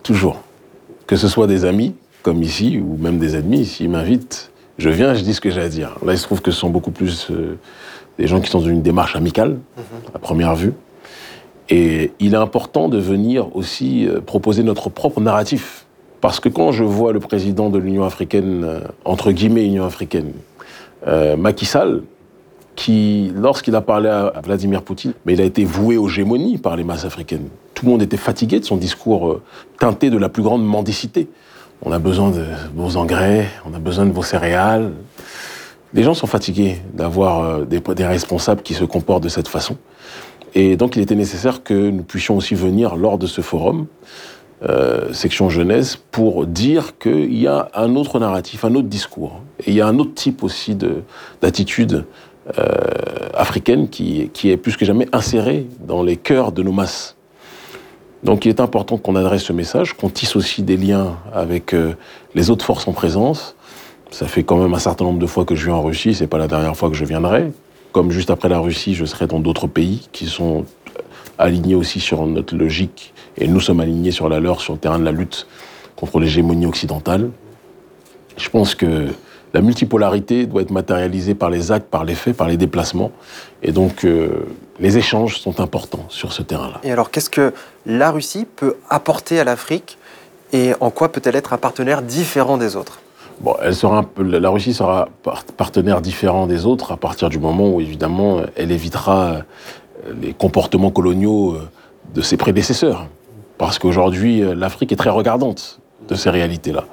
Toujours. 0.01 0.41
Que 1.07 1.15
ce 1.15 1.27
soit 1.27 1.47
des 1.47 1.65
amis, 1.65 1.95
comme 2.21 2.41
ici, 2.41 2.79
ou 2.79 2.97
même 2.97 3.19
des 3.19 3.35
ennemis, 3.35 3.65
s'ils 3.65 3.89
m'invitent, 3.89 4.51
Je 4.79 4.89
viens, 4.89 5.13
je 5.13 5.21
dis 5.21 5.33
ce 5.33 5.41
que 5.41 5.51
j'ai 5.51 5.61
à 5.61 5.69
dire. 5.69 5.97
Là, 6.05 6.13
il 6.13 6.17
se 6.17 6.23
trouve 6.23 6.41
que 6.41 6.51
ce 6.51 6.59
sont 6.59 6.69
beaucoup 6.69 6.91
plus 6.91 7.27
euh, 7.29 7.59
des 8.17 8.27
gens 8.27 8.41
qui 8.41 8.49
sont 8.49 8.59
dans 8.59 8.67
une 8.67 8.81
démarche 8.81 9.15
amicale, 9.15 9.59
mhm. 9.77 9.83
à 10.15 10.19
première 10.19 10.55
vue. 10.55 10.73
Et 11.69 12.11
il 12.19 12.33
est 12.33 12.37
important 12.37 12.89
de 12.89 12.97
venir 12.97 13.55
aussi 13.55 14.07
euh, 14.07 14.19
proposer 14.21 14.63
notre 14.63 14.89
propre 14.89 15.21
narratif. 15.21 15.85
Parce 16.23 16.39
que 16.39 16.49
quand 16.49 16.71
je 16.71 16.83
vois 16.83 17.13
le 17.13 17.19
président 17.19 17.69
de 17.69 17.77
l'Union 17.77 18.03
africaine, 18.03 18.63
euh, 18.63 18.79
entre 19.05 19.31
guillemets 19.31 19.65
Union 19.65 19.85
africaine, 19.85 20.31
Macky 21.37 21.65
Sall, 21.65 22.01
qui, 22.75 23.31
lorsqu'il 23.35 23.75
a 23.75 23.81
parlé 23.81 24.09
à 24.09 24.41
Vladimir 24.43 24.81
Poutine, 24.81 25.13
il 25.27 25.41
a 25.41 25.43
été 25.43 25.63
voué 25.65 25.97
aux 25.97 26.07
gémonies 26.07 26.57
par 26.57 26.75
les 26.75 26.83
masses 26.83 27.05
africaines. 27.05 27.47
Tout 27.73 27.85
le 27.85 27.91
monde 27.91 28.01
était 28.01 28.17
fatigué 28.17 28.59
de 28.59 28.65
son 28.65 28.77
discours 28.77 29.29
euh, 29.29 29.41
teinté 29.79 30.09
de 30.09 30.17
la 30.17 30.29
plus 30.29 30.43
grande 30.43 30.65
mendicité. 30.65 31.27
On 31.83 31.91
a 31.91 31.99
besoin 31.99 32.31
de 32.31 32.45
vos 32.75 32.97
engrais, 32.97 33.47
on 33.69 33.73
a 33.73 33.79
besoin 33.79 34.05
de 34.05 34.11
vos 34.11 34.23
céréales. 34.23 34.91
Les 35.93 36.03
gens 36.03 36.13
sont 36.13 36.27
fatigués 36.27 36.77
d'avoir 36.93 37.43
euh, 37.43 37.65
des 37.65 38.05
responsables 38.05 38.61
qui 38.61 38.73
se 38.73 38.85
comportent 38.85 39.23
de 39.23 39.29
cette 39.29 39.47
façon. 39.47 39.77
Et 40.55 40.77
donc 40.77 40.95
il 40.95 41.01
était 41.01 41.15
nécessaire 41.15 41.63
que 41.63 41.89
nous 41.89 42.03
puissions 42.03 42.37
aussi 42.37 42.55
venir 42.55 42.95
lors 42.95 43.17
de 43.17 43.27
ce 43.27 43.41
forum, 43.41 43.87
euh, 44.69 45.11
section 45.11 45.49
jeunesse, 45.49 45.97
pour 46.11 46.45
dire 46.45 46.97
qu'il 46.97 47.37
y 47.37 47.47
a 47.47 47.69
un 47.75 47.95
autre 47.95 48.19
narratif, 48.19 48.63
un 48.63 48.75
autre 48.75 48.87
discours. 48.87 49.41
Et 49.59 49.71
il 49.71 49.75
y 49.75 49.81
a 49.81 49.87
un 49.87 49.99
autre 49.99 50.13
type 50.13 50.43
aussi 50.43 50.77
d'attitude 51.41 52.05
euh, 52.57 52.69
africaine 53.33 53.89
qui, 53.89 54.29
qui, 54.33 54.51
est 54.51 54.57
plus 54.57 54.77
que 54.77 54.85
jamais 54.85 55.07
insérée 55.11 55.67
dans 55.79 56.03
les 56.03 56.17
cœurs 56.17 56.51
de 56.51 56.63
nos 56.63 56.71
masses. 56.71 57.15
Donc 58.23 58.45
il 58.45 58.49
est 58.49 58.61
important 58.61 58.97
qu'on 58.97 59.15
adresse 59.15 59.43
ce 59.43 59.53
message, 59.53 59.93
qu'on 59.93 60.09
tisse 60.09 60.35
aussi 60.35 60.61
des 60.61 60.77
liens 60.77 61.17
avec 61.33 61.73
euh, 61.73 61.95
les 62.35 62.49
autres 62.49 62.65
forces 62.65 62.87
en 62.87 62.93
présence. 62.93 63.55
Ça 64.11 64.27
fait 64.27 64.43
quand 64.43 64.57
même 64.57 64.73
un 64.73 64.79
certain 64.79 65.05
nombre 65.05 65.19
de 65.19 65.25
fois 65.25 65.43
que 65.43 65.55
je 65.55 65.65
viens 65.65 65.75
en 65.75 65.81
Russie, 65.81 66.13
c'est 66.13 66.27
pas 66.27 66.37
la 66.37 66.47
dernière 66.47 66.77
fois 66.77 66.89
que 66.89 66.95
je 66.95 67.05
viendrai. 67.05 67.51
Comme 67.91 68.11
juste 68.11 68.29
après 68.29 68.49
la 68.49 68.59
Russie, 68.59 68.95
je 68.95 69.05
serai 69.05 69.27
dans 69.27 69.39
d'autres 69.39 69.67
pays 69.67 70.07
qui 70.11 70.27
sont 70.27 70.65
alignés 71.37 71.75
aussi 71.75 71.99
sur 71.99 72.25
notre 72.25 72.55
logique, 72.55 73.13
et 73.37 73.47
nous 73.47 73.59
sommes 73.59 73.79
alignés 73.79 74.11
sur 74.11 74.29
la 74.29 74.39
leur 74.39 74.61
sur 74.61 74.73
le 74.73 74.79
terrain 74.79 74.99
de 74.99 75.05
la 75.05 75.11
lutte 75.11 75.47
contre 75.95 76.19
l'hégémonie 76.19 76.65
occidentale. 76.65 77.29
Je 78.37 78.49
pense 78.49 78.75
que 78.75 79.07
la 79.53 79.61
multipolarité 79.61 80.47
doit 80.47 80.63
être 80.63 80.71
matérialisée 80.71 81.35
par 81.35 81.49
les 81.49 81.71
actes, 81.71 81.87
par 81.87 82.03
les 82.03 82.15
faits, 82.15 82.35
par 82.35 82.47
les 82.47 82.57
déplacements. 82.57 83.11
Et 83.61 83.71
donc, 83.71 84.03
euh, 84.03 84.47
les 84.79 84.97
échanges 84.97 85.37
sont 85.39 85.59
importants 85.59 86.05
sur 86.09 86.33
ce 86.33 86.41
terrain-là. 86.41 86.79
Et 86.83 86.91
alors, 86.91 87.11
qu'est-ce 87.11 87.29
que 87.29 87.53
la 87.85 88.09
Russie 88.09 88.47
peut 88.55 88.75
apporter 88.89 89.39
à 89.39 89.43
l'Afrique 89.43 89.97
et 90.51 90.73
en 90.79 90.89
quoi 90.89 91.11
peut-elle 91.11 91.35
être 91.35 91.53
un 91.53 91.57
partenaire 91.57 92.01
différent 92.01 92.57
des 92.57 92.75
autres? 92.75 92.99
Bon, 93.41 93.55
elle 93.61 93.75
sera 93.75 93.97
un 93.97 94.03
peu, 94.03 94.23
la 94.23 94.49
Russie 94.49 94.73
sera 94.73 95.09
partenaire 95.57 96.01
différent 96.01 96.45
des 96.45 96.65
autres 96.65 96.91
à 96.91 96.97
partir 96.97 97.29
du 97.29 97.39
moment 97.39 97.69
où, 97.69 97.81
évidemment, 97.81 98.41
elle 98.55 98.71
évitera 98.71 99.39
les 100.21 100.33
comportements 100.33 100.91
coloniaux 100.91 101.53
euh, 101.53 101.69
de 102.13 102.21
ses 102.21 102.37
prédécesseurs. 102.37 103.07
Parce 103.57 103.79
qu'aujourd'hui, 103.79 104.41
l'Afrique 104.55 104.91
est 104.91 104.97
très 104.97 105.11
regardante 105.11 105.79
de 106.07 106.15
ces 106.15 106.29
réalités-là. 106.29 106.85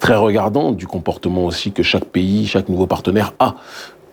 Très 0.00 0.16
regardant 0.16 0.72
du 0.72 0.86
comportement 0.86 1.44
aussi 1.44 1.72
que 1.72 1.82
chaque 1.82 2.06
pays, 2.06 2.46
chaque 2.46 2.68
nouveau 2.68 2.86
partenaire 2.86 3.34
a. 3.38 3.56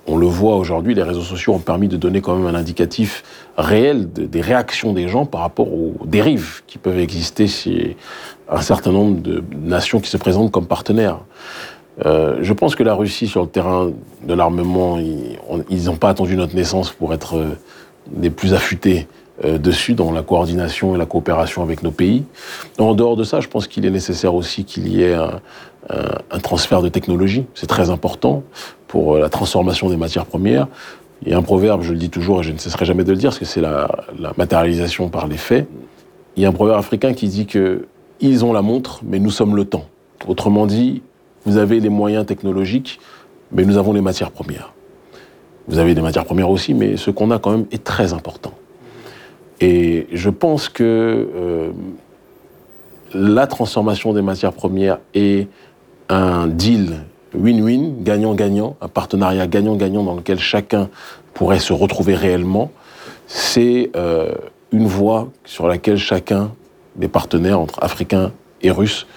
On 0.07 0.17
le 0.17 0.25
voit 0.25 0.55
aujourd'hui, 0.55 0.95
les 0.95 1.03
réseaux 1.03 1.21
sociaux 1.21 1.53
ont 1.53 1.59
permis 1.59 1.87
de 1.87 1.95
donner 1.95 2.21
quand 2.21 2.35
même 2.35 2.53
un 2.53 2.57
indicatif 2.57 3.23
réel 3.55 4.11
des 4.11 4.41
réactions 4.41 4.93
des 4.93 5.07
gens 5.07 5.25
par 5.25 5.41
rapport 5.41 5.71
aux 5.71 5.93
dérives 6.05 6.63
qui 6.65 6.79
peuvent 6.79 6.99
exister 6.99 7.47
chez 7.47 7.95
un 8.49 8.61
certain 8.61 8.91
nombre 8.91 9.21
de 9.21 9.43
nations 9.61 9.99
qui 9.99 10.09
se 10.09 10.17
présentent 10.17 10.51
comme 10.51 10.65
partenaires. 10.65 11.19
Euh, 12.05 12.39
je 12.41 12.53
pense 12.53 12.75
que 12.75 12.83
la 12.83 12.95
Russie, 12.95 13.27
sur 13.27 13.41
le 13.41 13.47
terrain 13.47 13.91
de 14.23 14.33
l'armement, 14.33 14.97
ils 14.97 15.83
n'ont 15.85 15.95
pas 15.97 16.09
attendu 16.09 16.35
notre 16.35 16.55
naissance 16.55 16.89
pour 16.89 17.13
être 17.13 17.35
des 18.07 18.29
plus 18.29 18.53
affûtés 18.53 19.07
euh, 19.43 19.57
dessus 19.57 19.93
dans 19.93 20.11
la 20.11 20.21
coordination 20.21 20.93
et 20.93 20.97
la 20.97 21.05
coopération 21.05 21.63
avec 21.63 21.81
nos 21.83 21.91
pays. 21.91 22.23
En 22.77 22.93
dehors 22.93 23.15
de 23.15 23.23
ça, 23.23 23.39
je 23.39 23.47
pense 23.47 23.67
qu'il 23.67 23.85
est 23.85 23.91
nécessaire 23.91 24.35
aussi 24.35 24.65
qu'il 24.65 24.87
y 24.87 25.03
ait 25.03 25.13
un, 25.15 25.39
transfert 26.43 26.81
de 26.81 26.89
technologie. 26.89 27.45
C'est 27.55 27.67
très 27.67 27.89
important 27.89 28.43
pour 28.87 29.15
euh, 29.15 29.19
la 29.19 29.29
transformation 29.29 29.89
des 29.89 29.97
matières 29.97 30.25
premières. 30.25 30.67
Il 31.23 31.31
y 31.31 31.33
a 31.33 31.37
un 31.37 31.41
proverbe, 31.41 31.81
je 31.81 31.91
le 31.93 31.97
dis 31.97 32.09
toujours 32.09 32.41
et 32.41 32.43
je 32.43 32.51
ne 32.51 32.57
cesserai 32.57 32.85
jamais 32.85 33.03
de 33.03 33.11
le 33.11 33.17
dire, 33.17 33.29
parce 33.29 33.39
que 33.39 33.45
c'est 33.45 33.61
la, 33.61 33.87
matérialisation 34.37 35.09
par 35.09 35.27
les 35.27 35.37
faits. 35.37 35.67
Il 36.35 36.43
y 36.43 36.45
a 36.45 36.49
un 36.49 36.53
proverbe 36.53 36.79
africain 36.79 37.13
qui 37.13 37.27
dit 37.27 37.45
que 37.45 37.87
ils 38.19 38.45
ont 38.45 38.53
la 38.53 38.61
montre, 38.61 39.01
mais 39.03 39.19
nous 39.19 39.31
sommes 39.31 39.55
le 39.55 39.65
temps. 39.65 39.85
Autrement 40.27 40.67
dit, 40.67 41.01
vous 41.45 41.57
avez 41.57 41.79
les 41.79 41.89
moyens 41.89 42.25
technologiques, 42.25 42.99
mais 43.51 43.65
nous 43.65 43.77
avons 43.77 43.93
les 43.93 44.01
matières 44.01 44.31
premières. 44.31 44.73
Vous 45.67 45.78
avez 45.78 45.93
des 45.93 46.02
matières 46.02 46.26
premières 46.26 46.50
aussi, 46.50 46.74
mais 46.74 46.97
ce 46.97 47.12
qu'on 47.12 47.32
a 47.32 47.39
quand 47.39 47.52
même 47.52 47.65
est 47.71 47.84
très 47.84 48.13
important. 48.13 48.54
Et 49.60 50.08
je 50.12 50.30
pense 50.30 50.69
que 50.69 50.84
euh, 50.84 51.71
la 53.13 53.47
transformation 53.47 54.13
des 54.13 54.21
matières 54.21 54.54
premières 54.54 55.00
est 55.13 55.47
un 56.10 56.47
deal 56.47 57.04
win-win, 57.36 58.04
gagnant-gagnant, 58.04 58.76
un 58.82 58.88
partenariat 58.88 59.47
gagnant-gagnant 59.47 60.04
dans 60.04 60.15
lequel 60.15 60.39
chacun 60.39 60.89
pourrait 61.34 61.60
se 61.60 61.74
retrouver 61.74 62.15
réellement. 62.15 62.71
C'est 63.28 63.91
euh, 63.95 64.34
une 64.71 64.88
voie 64.88 65.30
sur 65.45 65.67
laquelle 65.67 65.97
chacun 65.97 66.52
des 66.95 67.08
partenaires 67.08 67.60
entre 67.60 67.82
africains 67.84 68.32
et 68.62 68.71
russes, 68.71 69.08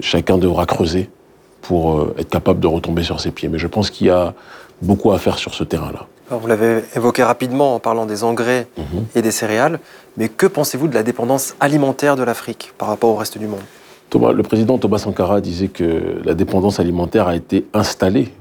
chacun 0.00 0.38
devra 0.38 0.66
creuser 0.66 1.10
pour 1.62 1.98
euh, 1.98 2.14
être 2.18 2.30
capable 2.30 2.60
de 2.60 2.66
retomber 2.66 3.02
sur 3.02 3.20
ses 3.20 3.30
pieds. 3.30 3.48
Mais 3.48 3.58
je 3.58 3.66
pense 3.66 3.90
qu'il 3.90 4.08
y 4.08 4.10
a 4.10 4.34
beaucoup 4.84 5.12
à 5.12 5.18
faire 5.18 5.38
sur 5.38 5.54
ce 5.54 5.64
terrain-là 5.64 6.06
vous 6.30 6.46
l'avez 6.46 6.82
évoqué 6.96 7.22
rapidement 7.22 7.74
en 7.74 7.80
parlant 7.80 8.06
des 8.06 8.24
engrais 8.24 8.66
mhm. 8.76 9.04
et 9.14 9.22
des 9.22 9.30
céréales, 9.30 9.78
mais 10.16 10.28
que 10.28 10.46
pensez-vous 10.46 10.88
de 10.88 10.94
la 10.94 11.02
dépendance 11.02 11.54
alimentaire 11.60 12.16
de 12.16 12.22
l'Afrique 12.22 12.72
par 12.78 12.88
rapport 12.88 13.10
au 13.10 13.16
reste 13.16 13.38
du 13.38 13.46
monde? 13.46 13.60
Thomas, 14.10 14.32
Le 14.32 14.42
président 14.42 14.78
Thomas 14.78 14.98
Sankara 14.98 15.40
disait 15.40 15.68
que 15.68 16.20
la 16.24 16.34
dépendance 16.34 16.80
alimentaire 16.80 17.26
a 17.26 17.36
été 17.36 17.66
installée 17.72 18.32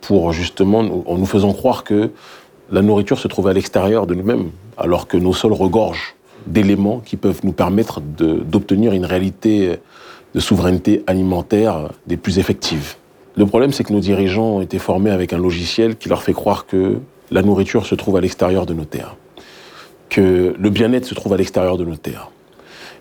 pour 0.00 0.32
justement, 0.32 0.80
en 1.06 1.18
nous 1.18 1.26
faisant 1.26 1.52
croire 1.52 1.84
que 1.84 2.10
la 2.72 2.82
nourriture 2.82 3.18
se 3.18 3.28
trouve 3.28 3.48
à 3.48 3.52
l'extérieur 3.52 4.06
de 4.06 4.14
nous-mêmes, 4.14 4.50
alors 4.76 5.06
que 5.06 5.16
nos 5.16 5.32
sols 5.32 5.52
regorgent 5.52 6.16
d'éléments 6.46 7.00
qui 7.04 7.16
peuvent 7.16 7.40
nous 7.42 7.52
permettre 7.52 8.00
d'obtenir 8.00 8.92
une 8.92 9.04
réalité 9.04 9.78
de 10.34 10.40
souveraineté 10.40 11.02
alimentaire 11.06 11.90
des 12.06 12.16
plus 12.16 12.38
effectives. 12.38 12.96
Le 13.40 13.46
problème, 13.46 13.72
c'est 13.72 13.84
que 13.84 13.92
nos 13.94 14.00
dirigeants 14.00 14.56
ont 14.56 14.60
été 14.60 14.78
formés 14.78 15.10
avec 15.10 15.32
un 15.32 15.38
logiciel 15.38 15.96
qui 15.96 16.10
leur 16.10 16.22
fait 16.22 16.34
croire 16.34 16.66
que 16.66 16.98
la 17.30 17.40
nourriture 17.40 17.86
se 17.86 17.94
trouve 17.94 18.16
à 18.16 18.20
l'extérieur 18.20 18.66
de 18.66 18.74
nos 18.74 18.84
terres, 18.84 19.16
que 20.10 20.54
le 20.58 20.68
bien-être 20.68 21.06
se 21.06 21.14
trouve 21.14 21.32
à 21.32 21.38
l'extérieur 21.38 21.78
de 21.78 21.86
nos 21.86 21.96
terres. 21.96 22.30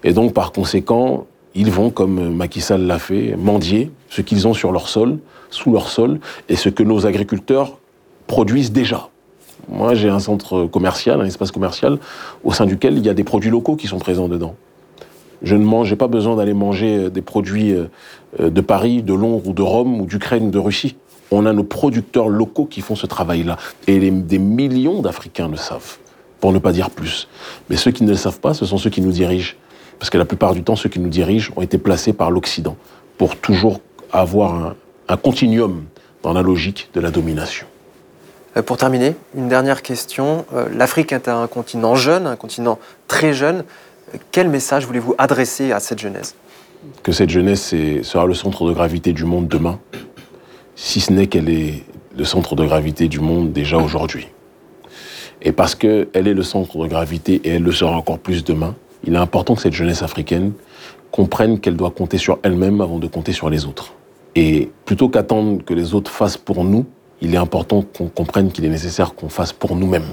Et 0.06 0.14
donc, 0.14 0.34
par 0.34 0.54
conséquent, 0.54 1.28
ils 1.56 1.70
vont, 1.70 1.90
comme 1.90 2.34
Macky 2.34 2.62
Sall 2.62 2.84
l'a 2.84 3.00
fait, 3.00 3.36
mendier 3.36 3.92
ce 4.08 4.22
qu'ils 4.22 4.48
ont 4.48 4.54
sur 4.54 4.72
leur 4.72 4.88
sol, 4.88 5.20
sous 5.50 5.74
leur 5.74 5.90
sol, 5.90 6.22
et 6.48 6.56
ce 6.56 6.70
que 6.70 6.84
nos 6.84 7.06
agriculteurs 7.06 7.78
produisent 8.26 8.72
déjà. 8.72 9.10
Moi, 9.68 9.94
j'ai 9.94 10.08
un 10.08 10.20
centre 10.20 10.68
commercial, 10.68 11.20
un 11.20 11.26
espace 11.26 11.52
commercial, 11.52 12.00
au 12.46 12.54
sein 12.54 12.66
duquel 12.66 12.98
il 12.98 13.06
y 13.06 13.10
a 13.10 13.14
des 13.14 13.26
produits 13.26 13.52
locaux 13.52 13.76
qui 13.76 13.88
sont 13.88 14.00
présents 14.00 14.30
dedans. 14.30 14.56
Je 15.42 15.56
ne 15.56 15.64
mange, 15.64 15.96
pas 15.96 16.08
besoin 16.08 16.36
d'aller 16.36 16.54
manger 16.54 17.10
des 17.10 17.22
produits 17.22 17.74
euh, 17.74 18.50
de 18.50 18.62
Paris, 18.62 19.02
de 19.04 19.14
Londres 19.14 19.48
ou 19.48 19.54
de 19.54 19.62
Rome 19.62 20.02
ou 20.02 20.06
d'Ukraine 20.06 20.48
ou 20.48 20.52
de 20.52 20.60
Russie. 20.60 20.96
On 21.32 21.46
a 21.46 21.54
nos 21.54 21.64
producteurs 21.64 22.28
locaux 22.28 22.66
qui 22.66 22.82
font 22.82 22.96
ce 22.96 23.06
travail-là. 23.06 23.58
Et 23.88 24.00
des 24.12 24.40
millions 24.40 25.02
d'Africains 25.02 25.48
le 25.48 25.58
savent, 25.58 25.98
pour 26.40 26.52
ne 26.52 26.60
pas 26.60 26.72
dire 26.72 26.90
plus. 26.90 27.28
Mais 27.70 27.76
ceux 27.76 27.92
qui 27.92 28.04
ne 28.04 28.10
le 28.10 28.18
savent 28.18 28.40
pas, 28.40 28.54
ce 28.54 28.66
sont 28.66 28.78
ceux 28.78 28.90
qui 28.90 29.02
nous 29.02 29.12
dirigent. 29.12 29.54
Parce 30.00 30.10
que 30.10 30.18
la 30.18 30.26
plupart 30.26 30.54
du 30.54 30.64
temps, 30.64 30.76
ceux 30.76 30.90
qui 30.90 31.00
nous 31.00 31.10
dirigent 31.10 31.52
ont 31.56 31.62
été 31.62 31.78
placés 31.78 32.14
par 32.14 32.32
l'Occident 32.32 32.78
pour 33.18 33.36
toujours 33.36 33.82
avoir 34.12 34.76
un, 35.08 35.18
continuum 35.18 35.86
dans 36.24 36.34
la 36.34 36.42
logique 36.42 36.90
de 36.94 37.02
la 37.02 37.12
domination. 37.12 37.68
Euh, 38.58 38.62
pour 38.62 38.78
terminer, 38.78 39.16
une 39.36 39.50
dernière 39.50 39.82
question. 39.82 40.46
Euh, 40.54 40.68
L'Afrique 40.74 41.12
est 41.12 41.28
un 41.28 41.48
continent 41.48 41.96
jeune, 41.96 42.26
un 42.26 42.38
continent 42.38 42.80
très 43.08 43.34
jeune. 43.34 43.64
Quel 44.32 44.50
message 44.50 44.86
voulez-vous 44.86 45.16
adresser 45.18 45.72
à 45.72 45.80
cette 45.80 46.00
jeunesse? 46.00 46.36
Que 47.04 47.12
cette 47.12 47.30
jeunesse 47.30 47.76
sera 48.04 48.26
le 48.26 48.34
centre 48.34 48.68
de 48.68 48.74
gravité 48.74 49.14
du 49.14 49.26
monde 49.26 49.48
demain, 49.48 49.80
si 50.76 51.02
ce 51.02 51.12
n'est 51.12 51.28
qu'elle 51.28 51.50
est 51.50 51.84
le 52.18 52.24
centre 52.24 52.56
de 52.56 52.66
gravité 52.66 53.08
du 53.08 53.20
monde 53.20 53.52
déjà 53.52 53.78
aujourd'hui. 53.78 54.28
Et 55.42 55.52
parce 55.52 55.76
qu'elle 55.76 56.08
est 56.14 56.34
le 56.34 56.44
centre 56.44 56.78
de 56.78 56.88
gravité 56.88 57.42
et 57.44 57.50
elle 57.50 57.64
le 57.64 57.72
sera 57.72 57.96
encore 57.96 58.20
plus 58.20 58.44
demain, 58.44 58.76
il 59.06 59.14
est 59.14 59.18
important 59.18 59.56
que 59.56 59.62
cette 59.62 59.74
jeunesse 59.74 60.02
africaine 60.04 60.54
comprenne 61.12 61.60
qu'elle 61.60 61.76
doit 61.78 61.92
compter 61.92 62.18
sur 62.18 62.40
elle-même 62.44 62.82
avant 62.82 63.00
de 63.00 63.08
compter 63.08 63.32
sur 63.32 63.50
les 63.50 63.66
autres. 63.66 63.94
Et 64.36 64.70
plutôt 64.86 65.10
qu'attendre 65.10 65.64
que 65.64 65.74
les 65.74 65.94
autres 65.94 66.12
fassent 66.12 66.38
pour 66.38 66.64
nous, 66.64 66.86
il 67.22 67.34
est 67.34 67.38
important 67.38 67.82
qu'on 67.82 68.08
comprenne 68.08 68.52
qu'il 68.52 68.66
est 68.66 68.70
nécessaire 68.70 69.16
qu'on 69.16 69.30
fasse 69.30 69.54
pour 69.54 69.76
nous-mêmes. 69.76 70.08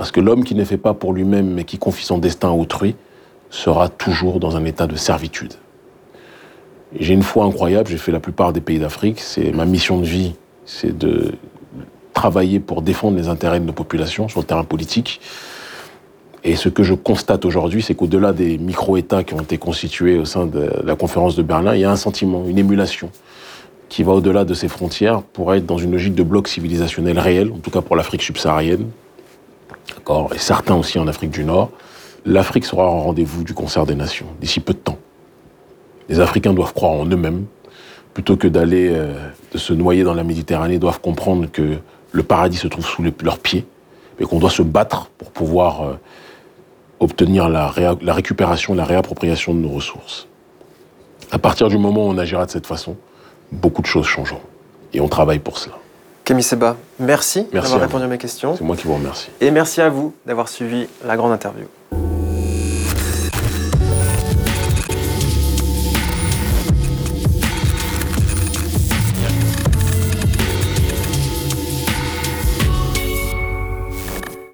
Parce 0.00 0.12
que 0.12 0.20
l'homme 0.20 0.44
qui 0.44 0.54
ne 0.54 0.64
fait 0.64 0.78
pas 0.78 0.94
pour 0.94 1.12
lui-même 1.12 1.50
mais 1.50 1.64
qui 1.64 1.76
confie 1.76 2.06
son 2.06 2.16
destin 2.16 2.48
à 2.48 2.52
autrui 2.52 2.96
sera 3.50 3.90
toujours 3.90 4.40
dans 4.40 4.56
un 4.56 4.64
état 4.64 4.86
de 4.86 4.96
servitude. 4.96 5.52
J'ai 6.98 7.12
une 7.12 7.22
foi 7.22 7.44
incroyable, 7.44 7.90
j'ai 7.90 7.98
fait 7.98 8.10
la 8.10 8.18
plupart 8.18 8.54
des 8.54 8.62
pays 8.62 8.78
d'Afrique. 8.78 9.20
C'est 9.20 9.52
ma 9.52 9.66
mission 9.66 9.98
de 9.98 10.06
vie 10.06 10.32
c'est 10.64 10.96
de 10.96 11.32
travailler 12.14 12.60
pour 12.60 12.80
défendre 12.80 13.18
les 13.18 13.28
intérêts 13.28 13.60
de 13.60 13.66
nos 13.66 13.74
populations 13.74 14.26
sur 14.26 14.40
le 14.40 14.46
terrain 14.46 14.64
politique. 14.64 15.20
Et 16.44 16.56
ce 16.56 16.70
que 16.70 16.82
je 16.82 16.94
constate 16.94 17.44
aujourd'hui, 17.44 17.82
c'est 17.82 17.94
qu'au-delà 17.94 18.32
des 18.32 18.56
micro-États 18.56 19.22
qui 19.22 19.34
ont 19.34 19.42
été 19.42 19.58
constitués 19.58 20.16
au 20.16 20.24
sein 20.24 20.46
de 20.46 20.70
la 20.82 20.96
conférence 20.96 21.36
de 21.36 21.42
Berlin, 21.42 21.74
il 21.74 21.82
y 21.82 21.84
a 21.84 21.90
un 21.90 21.96
sentiment, 21.96 22.46
une 22.46 22.56
émulation 22.56 23.10
qui 23.90 24.02
va 24.02 24.12
au-delà 24.12 24.46
de 24.46 24.54
ces 24.54 24.68
frontières 24.68 25.20
pour 25.20 25.52
être 25.52 25.66
dans 25.66 25.76
une 25.76 25.92
logique 25.92 26.14
de 26.14 26.22
bloc 26.22 26.48
civilisationnel 26.48 27.18
réel, 27.18 27.52
en 27.52 27.58
tout 27.58 27.70
cas 27.70 27.82
pour 27.82 27.96
l'Afrique 27.96 28.22
subsaharienne, 28.22 28.86
et 30.34 30.38
certains 30.38 30.74
aussi 30.74 30.98
en 30.98 31.08
Afrique 31.08 31.30
du 31.30 31.44
Nord. 31.44 31.70
L'Afrique 32.24 32.64
sera 32.64 32.86
au 32.86 33.00
rendez-vous 33.00 33.44
du 33.44 33.54
concert 33.54 33.86
des 33.86 33.94
nations 33.94 34.26
d'ici 34.40 34.60
peu 34.60 34.72
de 34.72 34.78
temps. 34.78 34.98
Les 36.08 36.20
Africains 36.20 36.52
doivent 36.52 36.74
croire 36.74 36.92
en 36.92 37.06
eux-mêmes, 37.06 37.46
plutôt 38.14 38.36
que 38.36 38.48
d'aller 38.48 38.90
euh, 38.90 39.14
se 39.54 39.72
noyer 39.72 40.02
dans 40.02 40.14
la 40.14 40.24
Méditerranée, 40.24 40.78
doivent 40.78 41.00
comprendre 41.00 41.46
que 41.50 41.78
le 42.12 42.22
paradis 42.22 42.56
se 42.56 42.66
trouve 42.66 42.84
sous 42.84 43.02
leurs 43.22 43.38
pieds, 43.38 43.64
mais 44.18 44.26
qu'on 44.26 44.38
doit 44.38 44.50
se 44.50 44.62
battre 44.62 45.10
pour 45.18 45.30
pouvoir 45.30 45.82
euh, 45.82 45.94
obtenir 46.98 47.48
la, 47.48 47.72
la 48.02 48.12
récupération, 48.12 48.74
la 48.74 48.84
réappropriation 48.84 49.54
de 49.54 49.60
nos 49.60 49.70
ressources. 49.70 50.26
À 51.30 51.38
partir 51.38 51.68
du 51.68 51.78
moment 51.78 52.06
où 52.06 52.10
on 52.10 52.18
agira 52.18 52.44
de 52.44 52.50
cette 52.50 52.66
façon, 52.66 52.96
beaucoup 53.52 53.82
de 53.82 53.86
choses 53.86 54.06
changeront. 54.06 54.40
Et 54.92 55.00
on 55.00 55.08
travaille 55.08 55.38
pour 55.38 55.58
cela. 55.58 55.76
Camille 56.30 56.44
Seba, 56.44 56.76
merci, 57.00 57.48
merci 57.52 57.72
d'avoir 57.72 57.88
répondu 57.88 58.04
à 58.04 58.06
mes 58.06 58.16
questions. 58.16 58.54
C'est 58.56 58.62
moi 58.62 58.76
qui 58.76 58.86
vous 58.86 58.94
remercie. 58.94 59.30
Et 59.40 59.50
merci 59.50 59.80
à 59.80 59.88
vous 59.88 60.14
d'avoir 60.26 60.48
suivi 60.48 60.86
la 61.04 61.16
grande 61.16 61.32
interview. 61.32 61.66